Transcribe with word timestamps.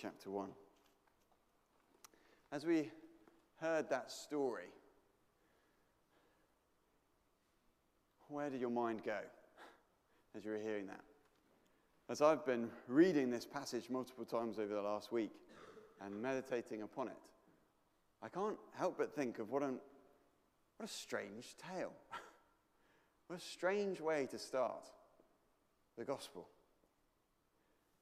chapter 0.00 0.30
1. 0.30 0.48
As 2.52 2.66
we 2.66 2.90
heard 3.60 3.88
that 3.90 4.10
story, 4.10 4.68
where 8.28 8.50
did 8.50 8.60
your 8.60 8.70
mind 8.70 9.02
go 9.04 9.18
as 10.36 10.44
you 10.44 10.52
were 10.52 10.58
hearing 10.58 10.86
that? 10.86 11.00
As 12.08 12.20
I've 12.20 12.44
been 12.44 12.68
reading 12.88 13.30
this 13.30 13.46
passage 13.46 13.88
multiple 13.88 14.24
times 14.24 14.58
over 14.58 14.74
the 14.74 14.82
last 14.82 15.12
week 15.12 15.30
and 16.00 16.20
meditating 16.20 16.82
upon 16.82 17.08
it, 17.08 17.18
I 18.22 18.28
can't 18.28 18.56
help 18.76 18.98
but 18.98 19.14
think 19.14 19.38
of 19.38 19.50
what, 19.50 19.62
an, 19.62 19.78
what 20.76 20.88
a 20.88 20.92
strange 20.92 21.56
tale. 21.56 21.92
what 23.28 23.38
a 23.38 23.42
strange 23.42 24.00
way 24.00 24.26
to 24.30 24.38
start 24.38 24.86
the 25.96 26.04
gospel. 26.04 26.48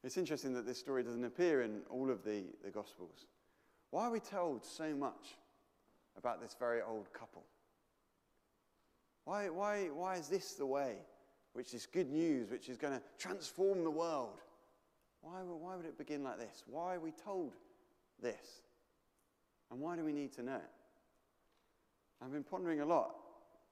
It's 0.04 0.16
interesting 0.16 0.54
that 0.54 0.66
this 0.66 0.78
story 0.78 1.02
doesn't 1.02 1.24
appear 1.24 1.62
in 1.62 1.80
all 1.90 2.10
of 2.10 2.24
the, 2.24 2.44
the 2.64 2.70
gospels. 2.70 3.26
Why 3.90 4.04
are 4.04 4.10
we 4.10 4.20
told 4.20 4.64
so 4.64 4.94
much 4.94 5.36
about 6.16 6.40
this 6.40 6.54
very 6.58 6.82
old 6.82 7.12
couple? 7.12 7.44
Why, 9.24 9.48
why, 9.48 9.86
why 9.86 10.16
is 10.16 10.28
this 10.28 10.54
the 10.54 10.66
way 10.66 10.96
which 11.52 11.74
is 11.74 11.86
good 11.86 12.10
news, 12.10 12.50
which 12.50 12.68
is 12.68 12.76
going 12.76 12.94
to 12.94 13.02
transform 13.18 13.82
the 13.82 13.90
world? 13.90 14.40
Why, 15.20 15.40
why 15.42 15.76
would 15.76 15.86
it 15.86 15.98
begin 15.98 16.22
like 16.22 16.38
this? 16.38 16.62
Why 16.66 16.94
are 16.94 17.00
we 17.00 17.10
told 17.10 17.54
this? 18.22 18.62
And 19.70 19.80
why 19.80 19.96
do 19.96 20.04
we 20.04 20.12
need 20.12 20.32
to 20.34 20.42
know 20.42 20.56
it? 20.56 20.62
I've 22.22 22.32
been 22.32 22.44
pondering 22.44 22.80
a 22.80 22.86
lot 22.86 23.16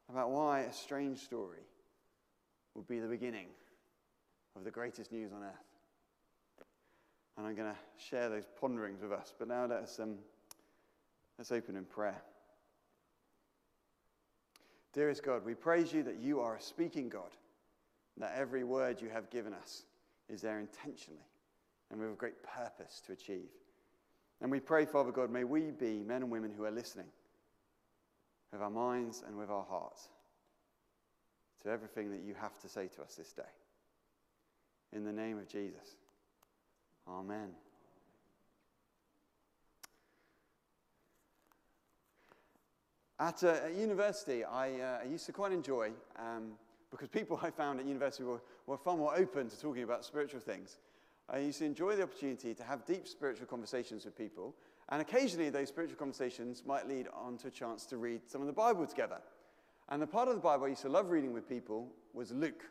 about 0.08 0.30
why 0.30 0.60
a 0.60 0.72
strange 0.72 1.18
story 1.18 1.64
would 2.74 2.86
be 2.86 3.00
the 3.00 3.08
beginning 3.08 3.46
of 4.56 4.64
the 4.64 4.70
greatest 4.70 5.10
news 5.12 5.32
on 5.32 5.42
earth. 5.42 5.75
And 7.36 7.46
I'm 7.46 7.54
going 7.54 7.70
to 7.70 7.78
share 8.02 8.28
those 8.28 8.46
ponderings 8.60 9.02
with 9.02 9.12
us. 9.12 9.34
But 9.38 9.48
now 9.48 9.66
let's, 9.66 9.98
um, 9.98 10.16
let's 11.38 11.52
open 11.52 11.76
in 11.76 11.84
prayer. 11.84 12.23
Dearest 14.92 15.23
God, 15.23 15.45
we 15.45 15.54
praise 15.54 15.92
you 15.92 16.02
that 16.04 16.18
you 16.18 16.40
are 16.40 16.57
a 16.57 16.60
speaking 16.60 17.10
God, 17.10 17.30
that 18.16 18.34
every 18.34 18.64
word 18.64 19.02
you 19.02 19.10
have 19.10 19.29
given 19.29 19.52
us 19.52 19.82
is 20.30 20.40
there 20.40 20.59
intentionally 20.59 21.26
and 21.90 22.01
with 22.01 22.10
a 22.10 22.14
great 22.14 22.42
purpose 22.42 23.02
to 23.07 23.12
achieve. 23.12 23.51
And 24.40 24.51
we 24.51 24.60
pray, 24.60 24.87
Father 24.87 25.12
God, 25.12 25.30
may 25.30 25.45
we 25.45 25.70
be 25.70 26.02
men 26.02 26.23
and 26.23 26.30
women 26.30 26.52
who 26.57 26.64
are 26.64 26.70
listening 26.70 27.07
with 28.52 28.60
our 28.60 28.70
minds 28.70 29.23
and 29.26 29.37
with 29.37 29.51
our 29.51 29.64
hearts 29.68 30.09
to 31.62 31.70
everything 31.70 32.10
that 32.10 32.23
you 32.26 32.34
have 32.34 32.59
to 32.60 32.68
say 32.68 32.88
to 32.88 33.02
us 33.02 33.14
this 33.14 33.32
day. 33.32 33.42
In 34.92 35.04
the 35.04 35.12
name 35.12 35.38
of 35.38 35.48
Jesus. 35.48 35.96
Amen. 37.09 37.51
At, 43.18 43.43
uh, 43.45 43.60
at 43.65 43.74
university, 43.74 44.45
I, 44.45 44.73
uh, 44.73 44.98
I, 45.02 45.04
used 45.04 45.24
to 45.26 45.32
quite 45.32 45.52
enjoy, 45.52 45.93
um, 46.18 46.52
because 46.90 47.09
people 47.09 47.40
I 47.43 47.51
found 47.51 47.80
at 47.80 47.87
university 47.87 48.24
were, 48.24 48.43
were 48.66 48.76
far 48.76 48.96
more 48.96 49.16
open 49.16 49.48
to 49.48 49.59
talking 49.59 49.85
about 49.85 50.04
spiritual 50.04 50.40
things. 50.40 50.79
I 51.30 51.38
used 51.38 51.59
to 51.60 51.65
enjoy 51.65 51.96
the 51.96 52.02
opportunity 52.02 52.54
to 52.54 52.63
have 52.63 52.85
deep 52.85 53.09
spiritual 53.09 53.46
conversations 53.46 54.04
with 54.04 54.18
people, 54.18 54.54
and 54.91 55.01
occasionally 55.01 55.48
those 55.48 55.68
spiritual 55.68 55.96
conversations 55.96 56.63
might 56.66 56.87
lead 56.87 57.09
on 57.15 57.38
to 57.38 57.48
a 57.48 57.51
chance 57.51 57.87
to 57.87 57.96
read 57.96 58.20
some 58.26 58.43
of 58.43 58.46
the 58.46 58.52
Bible 58.52 58.87
together. 58.87 59.18
And 59.88 60.02
the 60.02 60.07
part 60.07 60.29
of 60.29 60.35
the 60.35 60.41
Bible 60.41 60.66
I 60.66 60.68
used 60.68 60.82
to 60.82 60.88
love 60.88 61.10
reading 61.10 61.32
with 61.32 61.48
people 61.48 61.88
was 62.13 62.32
Luke, 62.32 62.65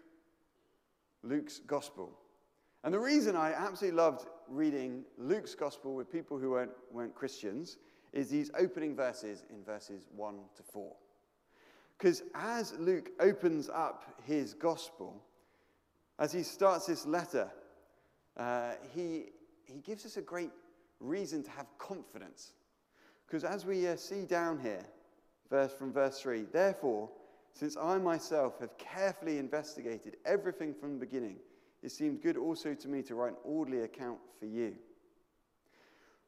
Luke's 1.23 1.59
Gospel. 1.59 2.11
And 2.85 2.93
the 2.93 2.99
reason 2.99 3.35
I 3.35 3.51
absolutely 3.51 3.97
loved 3.97 4.27
reading 4.47 5.05
Luke's 5.17 5.55
Gospel 5.55 5.95
with 5.95 6.11
people 6.11 6.37
who 6.37 6.51
weren't, 6.51 6.69
weren't 6.91 7.15
Christians 7.15 7.77
is 8.13 8.29
these 8.29 8.51
opening 8.55 8.95
verses 8.95 9.43
in 9.49 9.63
verses 9.63 10.03
1 10.15 10.35
to 10.55 10.61
4. 10.61 10.93
Because 11.97 12.21
as 12.35 12.75
Luke 12.77 13.09
opens 13.19 13.69
up 13.73 14.21
his 14.23 14.53
Gospel, 14.53 15.19
as 16.19 16.31
he 16.31 16.43
starts 16.43 16.85
this 16.85 17.07
letter, 17.07 17.51
uh, 18.37 18.73
he, 18.93 19.29
he 19.63 19.79
gives 19.79 20.05
us 20.05 20.17
a 20.17 20.21
great 20.21 20.51
reason 20.99 21.41
to 21.41 21.49
have 21.49 21.65
confidence. 21.79 22.53
Because 23.25 23.43
as 23.43 23.65
we 23.65 23.87
uh, 23.87 23.95
see 23.95 24.25
down 24.25 24.59
here, 24.59 24.85
verse 25.49 25.73
from 25.73 25.91
verse 25.91 26.19
3, 26.19 26.45
therefore, 26.53 27.09
since 27.51 27.77
I 27.77 27.97
myself 27.97 28.59
have 28.59 28.77
carefully 28.77 29.39
investigated 29.39 30.17
everything 30.23 30.71
from 30.71 30.99
the 30.99 30.99
beginning, 30.99 31.37
it 31.85 31.91
seemed 31.91 32.23
good 32.23 32.35
also 32.35 32.73
to 32.73 32.87
me 32.87 33.03
to 33.03 33.13
write 33.13 33.33
an 33.33 33.37
orderly 33.43 33.81
account 33.81 34.17
for 34.39 34.47
you. 34.47 34.73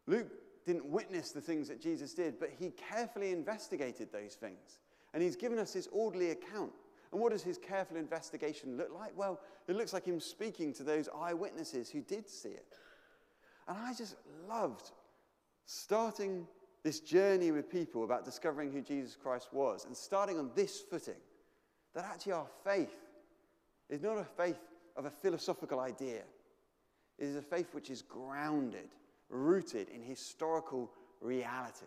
Luke 0.05 0.27
didn't 0.67 0.85
witness 0.85 1.31
the 1.31 1.41
things 1.41 1.67
that 1.67 1.81
Jesus 1.81 2.13
did, 2.13 2.39
but 2.39 2.51
he 2.59 2.69
carefully 2.69 3.31
investigated 3.31 4.11
those 4.11 4.35
things. 4.35 4.77
And 5.13 5.23
he's 5.23 5.35
given 5.35 5.57
us 5.57 5.73
this 5.73 5.87
orderly 5.91 6.29
account. 6.29 6.71
And 7.11 7.19
what 7.19 7.31
does 7.31 7.41
his 7.41 7.57
careful 7.57 7.97
investigation 7.97 8.77
look 8.77 8.93
like? 8.93 9.17
Well, 9.17 9.39
it 9.67 9.75
looks 9.75 9.93
like 9.93 10.05
him 10.05 10.19
speaking 10.19 10.73
to 10.73 10.83
those 10.83 11.09
eyewitnesses 11.17 11.89
who 11.89 12.01
did 12.01 12.29
see 12.29 12.49
it. 12.49 12.77
And 13.67 13.77
I 13.79 13.95
just 13.95 14.15
loved 14.47 14.91
starting 15.65 16.45
this 16.83 16.99
journey 16.99 17.51
with 17.51 17.67
people 17.67 18.03
about 18.03 18.25
discovering 18.25 18.71
who 18.71 18.81
Jesus 18.81 19.15
Christ 19.15 19.49
was 19.51 19.85
and 19.85 19.97
starting 19.97 20.37
on 20.37 20.51
this 20.53 20.81
footing 20.81 21.15
that 21.95 22.05
actually 22.05 22.33
our 22.33 22.47
faith 22.63 22.95
is 23.89 24.03
not 24.03 24.17
a 24.17 24.23
faith 24.23 24.59
of 24.97 25.05
a 25.05 25.09
philosophical 25.09 25.79
idea, 25.79 26.23
it 27.17 27.25
is 27.25 27.35
a 27.35 27.41
faith 27.41 27.73
which 27.73 27.89
is 27.89 28.01
grounded, 28.01 28.89
rooted 29.29 29.87
in 29.89 30.01
historical 30.01 30.91
reality, 31.21 31.85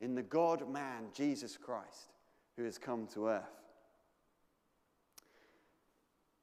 in 0.00 0.14
the 0.14 0.22
God 0.22 0.68
man, 0.70 1.06
Jesus 1.14 1.56
Christ, 1.56 2.12
who 2.56 2.64
has 2.64 2.76
come 2.76 3.06
to 3.14 3.28
earth. 3.28 3.44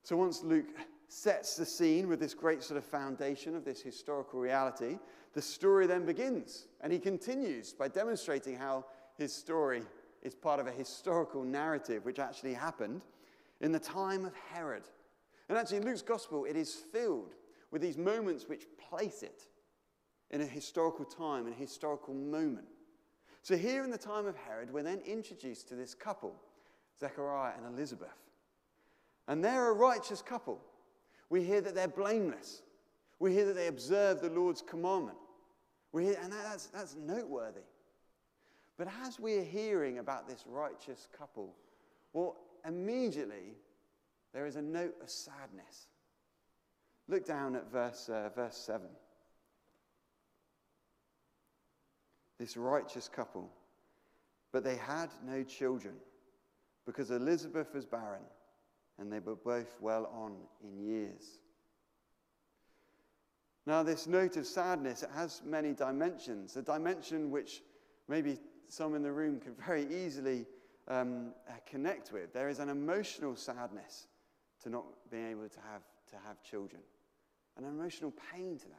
So 0.03 0.17
once 0.17 0.43
Luke 0.43 0.65
sets 1.07 1.55
the 1.55 1.65
scene 1.65 2.07
with 2.07 2.19
this 2.19 2.33
great 2.33 2.63
sort 2.63 2.77
of 2.77 2.83
foundation 2.83 3.55
of 3.55 3.63
this 3.63 3.81
historical 3.81 4.39
reality, 4.39 4.97
the 5.33 5.41
story 5.41 5.87
then 5.87 6.05
begins. 6.05 6.67
And 6.81 6.91
he 6.91 6.99
continues 6.99 7.71
by 7.71 7.87
demonstrating 7.87 8.57
how 8.57 8.85
his 9.17 9.33
story 9.33 9.83
is 10.21 10.35
part 10.35 10.59
of 10.59 10.67
a 10.67 10.71
historical 10.71 11.43
narrative 11.43 12.03
which 12.05 12.19
actually 12.19 12.53
happened 12.53 13.01
in 13.61 13.71
the 13.71 13.79
time 13.79 14.25
of 14.25 14.33
Herod. 14.51 14.83
And 15.49 15.57
actually, 15.57 15.77
in 15.77 15.85
Luke's 15.85 16.01
gospel, 16.01 16.45
it 16.45 16.55
is 16.55 16.73
filled 16.73 17.35
with 17.71 17.81
these 17.81 17.97
moments 17.97 18.47
which 18.47 18.65
place 18.89 19.23
it 19.23 19.47
in 20.31 20.41
a 20.41 20.45
historical 20.45 21.05
time, 21.05 21.47
in 21.47 21.53
a 21.53 21.55
historical 21.55 22.13
moment. 22.13 22.67
So, 23.41 23.57
here 23.57 23.83
in 23.83 23.91
the 23.91 23.97
time 23.97 24.25
of 24.25 24.35
Herod, 24.37 24.71
we're 24.71 24.83
then 24.83 25.01
introduced 25.05 25.67
to 25.69 25.75
this 25.75 25.93
couple, 25.93 26.35
Zechariah 26.99 27.53
and 27.57 27.75
Elizabeth. 27.75 28.07
And 29.27 29.43
they're 29.43 29.69
a 29.69 29.73
righteous 29.73 30.21
couple. 30.21 30.59
We 31.29 31.43
hear 31.43 31.61
that 31.61 31.75
they're 31.75 31.87
blameless. 31.87 32.61
We 33.19 33.33
hear 33.33 33.45
that 33.45 33.55
they 33.55 33.67
observe 33.67 34.21
the 34.21 34.29
Lord's 34.29 34.61
commandment. 34.61 35.17
We 35.91 36.05
hear, 36.05 36.17
and 36.21 36.31
that's, 36.31 36.67
that's 36.67 36.95
noteworthy. 36.95 37.61
But 38.77 38.87
as 39.05 39.19
we're 39.19 39.43
hearing 39.43 39.99
about 39.99 40.27
this 40.27 40.43
righteous 40.47 41.07
couple, 41.17 41.53
well, 42.11 42.37
immediately 42.67 43.55
there 44.33 44.45
is 44.47 44.55
a 44.55 44.61
note 44.61 44.95
of 45.01 45.09
sadness. 45.09 45.88
Look 47.07 47.25
down 47.25 47.55
at 47.55 47.71
verse, 47.71 48.09
uh, 48.09 48.29
verse 48.35 48.57
7. 48.57 48.88
This 52.39 52.57
righteous 52.57 53.07
couple, 53.07 53.49
but 54.51 54.63
they 54.63 54.75
had 54.75 55.09
no 55.25 55.44
children 55.44 55.94
because 56.85 57.11
Elizabeth 57.11 57.73
was 57.73 57.85
barren 57.85 58.23
and 58.99 59.11
they 59.11 59.19
were 59.19 59.35
both 59.35 59.77
well 59.79 60.09
on 60.13 60.33
in 60.63 60.79
years. 60.79 61.39
Now, 63.65 63.83
this 63.83 64.07
note 64.07 64.35
of 64.35 64.45
sadness 64.45 65.03
it 65.03 65.09
has 65.15 65.41
many 65.45 65.74
dimensions. 65.74 66.57
A 66.57 66.62
dimension 66.62 67.31
which 67.31 67.62
maybe 68.09 68.39
some 68.68 68.95
in 68.95 69.03
the 69.03 69.12
room 69.12 69.39
can 69.39 69.53
very 69.65 69.85
easily 69.94 70.45
um, 70.88 71.31
uh, 71.47 71.53
connect 71.65 72.12
with. 72.12 72.33
There 72.33 72.50
is 72.50 72.59
an 72.59 72.69
emotional 72.69 73.35
sadness 73.35 74.07
to 74.63 74.69
not 74.69 74.86
being 75.12 75.31
able 75.31 75.48
to 75.48 75.60
have, 75.71 75.81
to 76.10 76.15
have 76.27 76.42
children, 76.44 76.81
an 77.57 77.65
emotional 77.65 78.13
pain 78.31 78.57
to 78.57 78.68
that. 78.68 78.77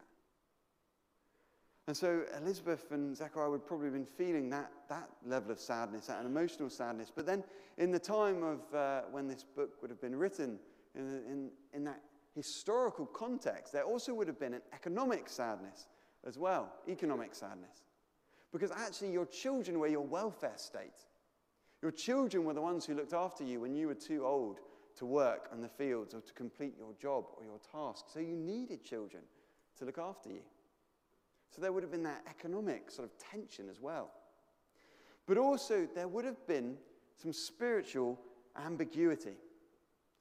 And 1.87 1.97
so 1.97 2.23
Elizabeth 2.41 2.91
and 2.93 3.15
Zechariah 3.15 3.51
would 3.51 3.67
probably 3.67 3.87
have 3.87 3.95
been 3.95 4.07
feeling 4.07 4.49
that, 4.51 4.71
that 4.89 5.11
level 5.27 5.51
of 5.51 5.61
sadness, 5.61 6.07
that 6.07 6.25
emotional 6.25 6.71
sadness. 6.71 7.13
But 7.15 7.27
then, 7.27 7.45
in 7.77 7.91
the 7.91 7.99
time 7.99 8.43
of 8.43 8.75
uh, 8.75 9.03
when 9.11 9.29
this 9.29 9.45
book 9.45 9.83
would 9.83 9.91
have 9.91 10.01
been 10.01 10.17
written, 10.17 10.59
in, 10.95 11.03
in, 11.29 11.51
in 11.75 11.85
that 11.85 12.01
historical 12.35 13.05
context, 13.05 13.73
there 13.73 13.85
also 13.85 14.15
would 14.15 14.29
have 14.29 14.41
been 14.41 14.55
an 14.55 14.63
economic 14.73 15.29
sadness 15.29 15.89
as 16.27 16.39
well, 16.39 16.73
economic 16.89 17.35
sadness. 17.35 17.83
Because 18.51 18.71
actually, 18.71 19.13
your 19.13 19.27
children 19.27 19.79
were 19.79 19.89
your 19.89 20.07
welfare 20.07 20.57
state. 20.57 21.05
Your 21.83 21.91
children 21.91 22.45
were 22.45 22.55
the 22.55 22.63
ones 22.63 22.87
who 22.87 22.95
looked 22.95 23.13
after 23.13 23.45
you 23.45 23.61
when 23.61 23.75
you 23.75 23.89
were 23.89 23.95
too 23.95 24.25
old 24.25 24.61
to 24.97 25.07
work 25.07 25.49
in 25.53 25.61
the 25.61 25.69
fields 25.69 26.15
or 26.15 26.21
to 26.21 26.33
complete 26.33 26.75
your 26.79 26.93
job 27.01 27.25
or 27.37 27.45
your 27.45 27.59
task. 27.73 28.07
So 28.13 28.21
you 28.21 28.37
needed 28.37 28.85
children 28.85 29.23
to 29.79 29.85
look 29.85 29.99
after 29.99 30.29
you. 30.29 30.43
So 31.55 31.63
there 31.63 31.73
would 31.73 31.83
have 31.83 31.93
been 31.93 32.03
that 32.05 32.25
economic 32.29 32.91
sort 32.91 33.09
of 33.09 33.17
tension 33.19 33.69
as 33.71 33.81
well. 33.81 34.11
But 35.27 35.39
also, 35.39 35.89
there 35.95 36.09
would 36.09 36.25
have 36.25 36.47
been 36.47 36.77
some 37.17 37.33
spiritual 37.33 38.21
ambiguity 38.65 39.37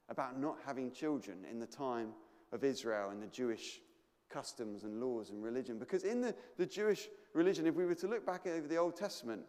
about 0.10 0.40
not 0.40 0.58
having 0.66 0.92
children 0.92 1.40
in 1.50 1.60
the 1.60 1.66
time 1.66 2.10
of 2.52 2.64
Israel 2.64 3.10
and 3.10 3.22
the 3.22 3.28
Jewish 3.28 3.82
customs 4.30 4.84
and 4.84 5.02
laws 5.02 5.30
and 5.30 5.44
religion. 5.44 5.78
Because 5.78 6.04
in 6.04 6.22
the, 6.22 6.36
the 6.58 6.66
Jewish 6.66 7.10
religion, 7.34 7.68
if 7.68 7.76
we 7.76 7.86
were 7.86 7.96
to 7.96 8.08
look 8.08 8.26
back 8.26 8.48
over 8.48 8.68
the 8.68 8.78
Old 8.78 8.96
Testament, 8.96 9.42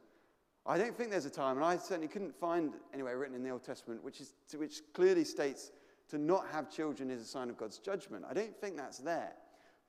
I 0.66 0.78
don't 0.78 0.96
think 0.96 1.10
there's 1.10 1.26
a 1.26 1.30
time, 1.30 1.56
and 1.56 1.64
I 1.64 1.76
certainly 1.76 2.08
couldn't 2.08 2.34
find 2.34 2.72
anywhere 2.92 3.18
written 3.18 3.36
in 3.36 3.42
the 3.42 3.50
Old 3.50 3.64
Testament 3.64 4.02
which, 4.02 4.20
is, 4.20 4.32
which 4.56 4.80
clearly 4.94 5.24
states 5.24 5.72
to 6.08 6.18
not 6.18 6.46
have 6.52 6.70
children 6.70 7.10
is 7.10 7.20
a 7.20 7.26
sign 7.26 7.50
of 7.50 7.58
God's 7.58 7.78
judgment. 7.78 8.24
I 8.28 8.34
don't 8.34 8.56
think 8.60 8.76
that's 8.76 8.98
there. 8.98 9.32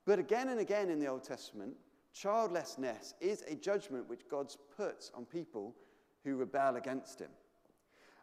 But 0.06 0.20
again 0.20 0.50
and 0.50 0.60
again 0.60 0.90
in 0.90 1.00
the 1.00 1.08
Old 1.08 1.24
Testament, 1.24 1.74
childlessness 2.14 3.14
is 3.22 3.44
a 3.48 3.56
judgment 3.56 4.10
which 4.10 4.28
God 4.30 4.54
puts 4.76 5.12
on 5.16 5.26
people 5.26 5.76
who 6.24 6.36
rebel 6.36 6.76
against 6.76 7.20
him. 7.20 7.30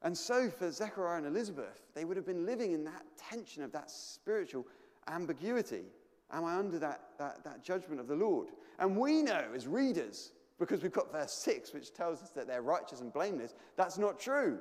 And 0.02 0.16
so 0.16 0.50
for 0.50 0.70
Zechariah 0.70 1.18
and 1.18 1.26
Elizabeth, 1.26 1.80
they 1.94 2.04
would 2.04 2.16
have 2.16 2.26
been 2.26 2.44
living 2.44 2.72
in 2.72 2.84
that 2.84 3.04
tension 3.16 3.62
of 3.62 3.72
that 3.72 3.90
spiritual 3.90 4.66
ambiguity. 5.08 5.84
Am 6.30 6.44
I 6.44 6.56
under 6.56 6.78
that, 6.80 7.00
that, 7.18 7.44
that 7.44 7.62
judgment 7.62 8.00
of 8.00 8.08
the 8.08 8.16
Lord? 8.16 8.48
And 8.78 8.96
we 8.96 9.22
know 9.22 9.44
as 9.54 9.66
readers, 9.66 10.32
because 10.58 10.82
we've 10.82 10.92
got 10.92 11.10
verse 11.10 11.32
6, 11.32 11.72
which 11.72 11.92
tells 11.92 12.22
us 12.22 12.30
that 12.30 12.46
they're 12.46 12.62
righteous 12.62 13.00
and 13.00 13.12
blameless, 13.12 13.54
that's 13.76 13.98
not 13.98 14.18
true. 14.18 14.58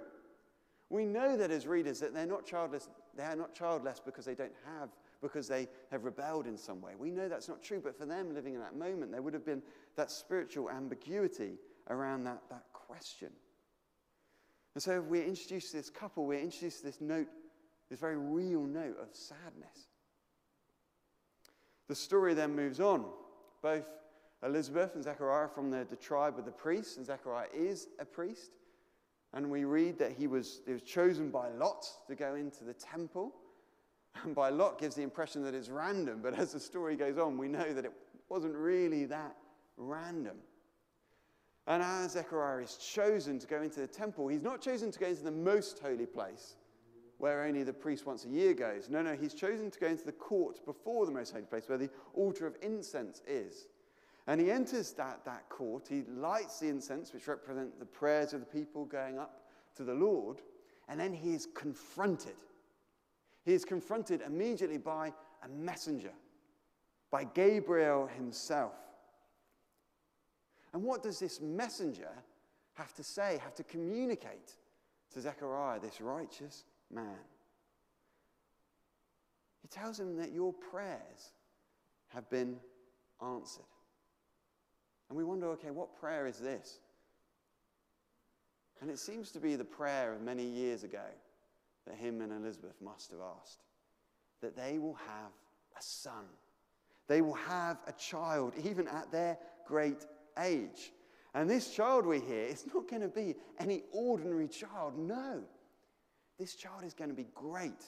We 0.89 1.05
know 1.05 1.37
that 1.37 1.51
as 1.51 1.67
readers 1.67 1.99
that 1.99 2.13
they're 2.13 2.25
not 2.25 2.45
childless, 2.45 2.89
they 3.15 3.23
are 3.23 3.35
not 3.35 3.53
childless 3.53 4.01
because 4.03 4.25
they 4.25 4.35
don't 4.35 4.51
have, 4.65 4.89
because 5.21 5.47
they 5.47 5.67
have 5.89 6.03
rebelled 6.03 6.47
in 6.47 6.57
some 6.57 6.81
way. 6.81 6.93
We 6.97 7.11
know 7.11 7.29
that's 7.29 7.47
not 7.47 7.63
true, 7.63 7.79
but 7.81 7.97
for 7.97 8.05
them 8.05 8.33
living 8.33 8.55
in 8.55 8.59
that 8.59 8.75
moment, 8.75 9.11
there 9.11 9.21
would 9.21 9.33
have 9.33 9.45
been 9.45 9.61
that 9.95 10.11
spiritual 10.11 10.69
ambiguity 10.69 11.53
around 11.89 12.23
that, 12.25 12.41
that 12.49 12.65
question. 12.73 13.29
And 14.75 14.83
so 14.83 15.01
we're 15.01 15.23
introduced 15.23 15.71
to 15.71 15.77
this 15.77 15.89
couple, 15.89 16.25
we're 16.25 16.39
introduced 16.39 16.79
to 16.79 16.85
this 16.85 17.01
note, 17.01 17.27
this 17.89 17.99
very 17.99 18.17
real 18.17 18.63
note 18.63 18.97
of 19.01 19.09
sadness. 19.13 19.87
The 21.87 21.95
story 21.95 22.33
then 22.33 22.55
moves 22.55 22.79
on. 22.79 23.05
Both 23.61 23.85
Elizabeth 24.43 24.95
and 24.95 25.03
Zechariah 25.03 25.47
from 25.47 25.69
the, 25.69 25.85
the 25.89 25.95
tribe 25.95 26.39
of 26.39 26.45
the 26.45 26.51
priests, 26.51 26.97
and 26.97 27.05
Zechariah 27.05 27.47
is 27.53 27.87
a 27.99 28.05
priest. 28.05 28.51
And 29.33 29.49
we 29.49 29.63
read 29.63 29.97
that 29.99 30.11
he 30.11 30.27
was, 30.27 30.61
he 30.65 30.73
was 30.73 30.81
chosen 30.81 31.29
by 31.29 31.49
Lot 31.49 31.85
to 32.07 32.15
go 32.15 32.35
into 32.35 32.63
the 32.63 32.73
temple. 32.73 33.33
And 34.23 34.35
by 34.35 34.49
Lot 34.49 34.79
gives 34.79 34.95
the 34.95 35.03
impression 35.03 35.43
that 35.43 35.53
it's 35.53 35.69
random, 35.69 36.19
but 36.21 36.37
as 36.37 36.51
the 36.51 36.59
story 36.59 36.95
goes 36.95 37.17
on, 37.17 37.37
we 37.37 37.47
know 37.47 37.73
that 37.73 37.85
it 37.85 37.93
wasn't 38.27 38.55
really 38.55 39.05
that 39.05 39.37
random. 39.77 40.37
And 41.67 41.81
as 41.81 42.11
Zechariah 42.11 42.63
is 42.63 42.75
chosen 42.75 43.39
to 43.39 43.47
go 43.47 43.61
into 43.61 43.79
the 43.79 43.87
temple, 43.87 44.27
he's 44.27 44.43
not 44.43 44.61
chosen 44.61 44.91
to 44.91 44.99
go 44.99 45.05
into 45.05 45.23
the 45.23 45.31
most 45.31 45.79
holy 45.79 46.05
place 46.05 46.55
where 47.19 47.43
only 47.43 47.61
the 47.61 47.71
priest 47.71 48.05
once 48.05 48.25
a 48.25 48.29
year 48.29 48.53
goes. 48.53 48.89
No, 48.89 49.03
no, 49.03 49.15
he's 49.15 49.35
chosen 49.35 49.69
to 49.69 49.79
go 49.79 49.85
into 49.85 50.03
the 50.03 50.11
court 50.11 50.65
before 50.65 51.05
the 51.05 51.11
most 51.11 51.31
holy 51.31 51.45
place 51.45 51.69
where 51.69 51.77
the 51.77 51.89
altar 52.15 52.47
of 52.47 52.55
incense 52.63 53.21
is. 53.27 53.67
And 54.27 54.39
he 54.39 54.51
enters 54.51 54.91
that, 54.93 55.25
that 55.25 55.49
court, 55.49 55.87
he 55.89 56.03
lights 56.15 56.59
the 56.59 56.67
incense, 56.67 57.13
which 57.13 57.27
represent 57.27 57.79
the 57.79 57.85
prayers 57.85 58.33
of 58.33 58.39
the 58.39 58.45
people 58.45 58.85
going 58.85 59.17
up 59.17 59.41
to 59.75 59.83
the 59.83 59.93
Lord, 59.93 60.41
and 60.87 60.99
then 60.99 61.13
he 61.13 61.33
is 61.33 61.47
confronted. 61.55 62.35
He 63.43 63.53
is 63.53 63.65
confronted 63.65 64.21
immediately 64.21 64.77
by 64.77 65.11
a 65.43 65.49
messenger, 65.49 66.13
by 67.09 67.23
Gabriel 67.23 68.07
himself. 68.15 68.73
And 70.73 70.83
what 70.83 71.03
does 71.03 71.19
this 71.19 71.41
messenger 71.41 72.11
have 72.75 72.93
to 72.95 73.03
say, 73.03 73.39
have 73.43 73.55
to 73.55 73.63
communicate 73.63 74.55
to 75.13 75.21
Zechariah, 75.21 75.79
this 75.79 75.99
righteous 75.99 76.63
man. 76.93 77.19
He 79.61 79.67
tells 79.67 79.99
him 79.99 80.17
that 80.17 80.31
your 80.31 80.53
prayers 80.53 81.33
have 82.09 82.29
been 82.29 82.57
answered. 83.21 83.63
And 85.11 85.17
we 85.17 85.25
wonder, 85.25 85.49
okay, 85.49 85.71
what 85.71 85.99
prayer 85.99 86.25
is 86.25 86.37
this? 86.37 86.79
And 88.79 88.89
it 88.89 88.97
seems 88.97 89.29
to 89.31 89.41
be 89.41 89.57
the 89.57 89.65
prayer 89.65 90.13
of 90.13 90.21
many 90.21 90.45
years 90.45 90.85
ago 90.85 91.03
that 91.85 91.97
him 91.97 92.21
and 92.21 92.31
Elizabeth 92.31 92.75
must 92.81 93.11
have 93.11 93.19
asked 93.19 93.59
that 94.41 94.55
they 94.55 94.79
will 94.79 94.93
have 94.93 95.33
a 95.77 95.81
son. 95.81 96.23
They 97.09 97.21
will 97.21 97.33
have 97.33 97.79
a 97.87 97.91
child, 97.91 98.53
even 98.63 98.87
at 98.87 99.11
their 99.11 99.37
great 99.67 100.05
age. 100.39 100.93
And 101.33 101.49
this 101.49 101.73
child 101.73 102.05
we 102.05 102.21
hear 102.21 102.45
is 102.45 102.65
not 102.73 102.89
going 102.89 103.01
to 103.01 103.09
be 103.09 103.35
any 103.59 103.83
ordinary 103.91 104.47
child. 104.47 104.97
No. 104.97 105.41
This 106.39 106.55
child 106.55 106.85
is 106.85 106.93
going 106.93 107.09
to 107.09 107.15
be 107.17 107.27
great. 107.35 107.83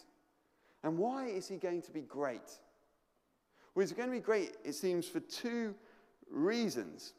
And 0.83 0.97
why 0.97 1.27
is 1.27 1.47
he 1.47 1.55
going 1.55 1.83
to 1.83 1.91
be 1.91 2.01
great? 2.01 2.59
Well, 3.73 3.85
he's 3.85 3.93
going 3.93 4.09
to 4.09 4.13
be 4.13 4.19
great, 4.19 4.57
it 4.65 4.75
seems, 4.75 5.07
for 5.07 5.21
two 5.21 5.73
reasons. 6.33 7.13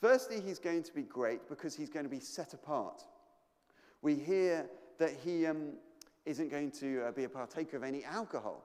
Firstly, 0.00 0.40
he's 0.40 0.58
going 0.58 0.82
to 0.82 0.92
be 0.92 1.02
great 1.02 1.48
because 1.48 1.74
he's 1.74 1.90
going 1.90 2.04
to 2.04 2.10
be 2.10 2.20
set 2.20 2.54
apart. 2.54 3.02
We 4.02 4.14
hear 4.14 4.66
that 4.98 5.12
he 5.24 5.46
um, 5.46 5.74
isn't 6.26 6.50
going 6.50 6.70
to 6.72 7.02
uh, 7.06 7.12
be 7.12 7.24
a 7.24 7.28
partaker 7.28 7.76
of 7.76 7.82
any 7.82 8.04
alcohol. 8.04 8.64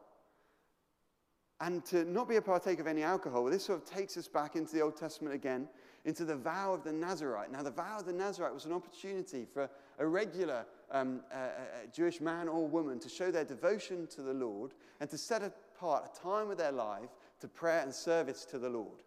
And 1.61 1.83
to 1.85 2.05
not 2.05 2.29
be 2.29 2.37
a 2.37 2.41
partaker 2.41 2.81
of 2.81 2.87
any 2.87 3.03
alcohol, 3.03 3.43
well, 3.43 3.51
this 3.51 3.65
sort 3.65 3.81
of 3.81 3.89
takes 3.89 4.15
us 4.15 4.27
back 4.29 4.55
into 4.55 4.73
the 4.73 4.81
Old 4.81 4.95
Testament 4.95 5.35
again, 5.35 5.67
into 6.05 6.23
the 6.23 6.35
vow 6.35 6.73
of 6.73 6.83
the 6.83 6.93
Nazarite. 6.93 7.51
Now, 7.51 7.63
the 7.63 7.71
vow 7.71 7.97
of 7.99 8.05
the 8.05 8.13
Nazarite 8.13 8.53
was 8.53 8.65
an 8.65 8.71
opportunity 8.71 9.45
for 9.45 9.69
a 9.97 10.07
regular 10.07 10.65
um, 10.91 11.21
a, 11.33 11.37
a 11.83 11.87
Jewish 11.93 12.21
man 12.21 12.47
or 12.47 12.67
woman 12.67 12.99
to 12.99 13.09
show 13.09 13.29
their 13.31 13.43
devotion 13.43 14.07
to 14.07 14.21
the 14.21 14.33
Lord 14.33 14.71
and 14.99 15.09
to 15.09 15.17
set 15.17 15.43
apart 15.43 16.09
a 16.13 16.21
time 16.21 16.49
of 16.49 16.57
their 16.57 16.71
life 16.71 17.09
to 17.41 17.47
prayer 17.47 17.81
and 17.81 17.93
service 17.93 18.45
to 18.45 18.57
the 18.57 18.69
Lord. 18.69 19.03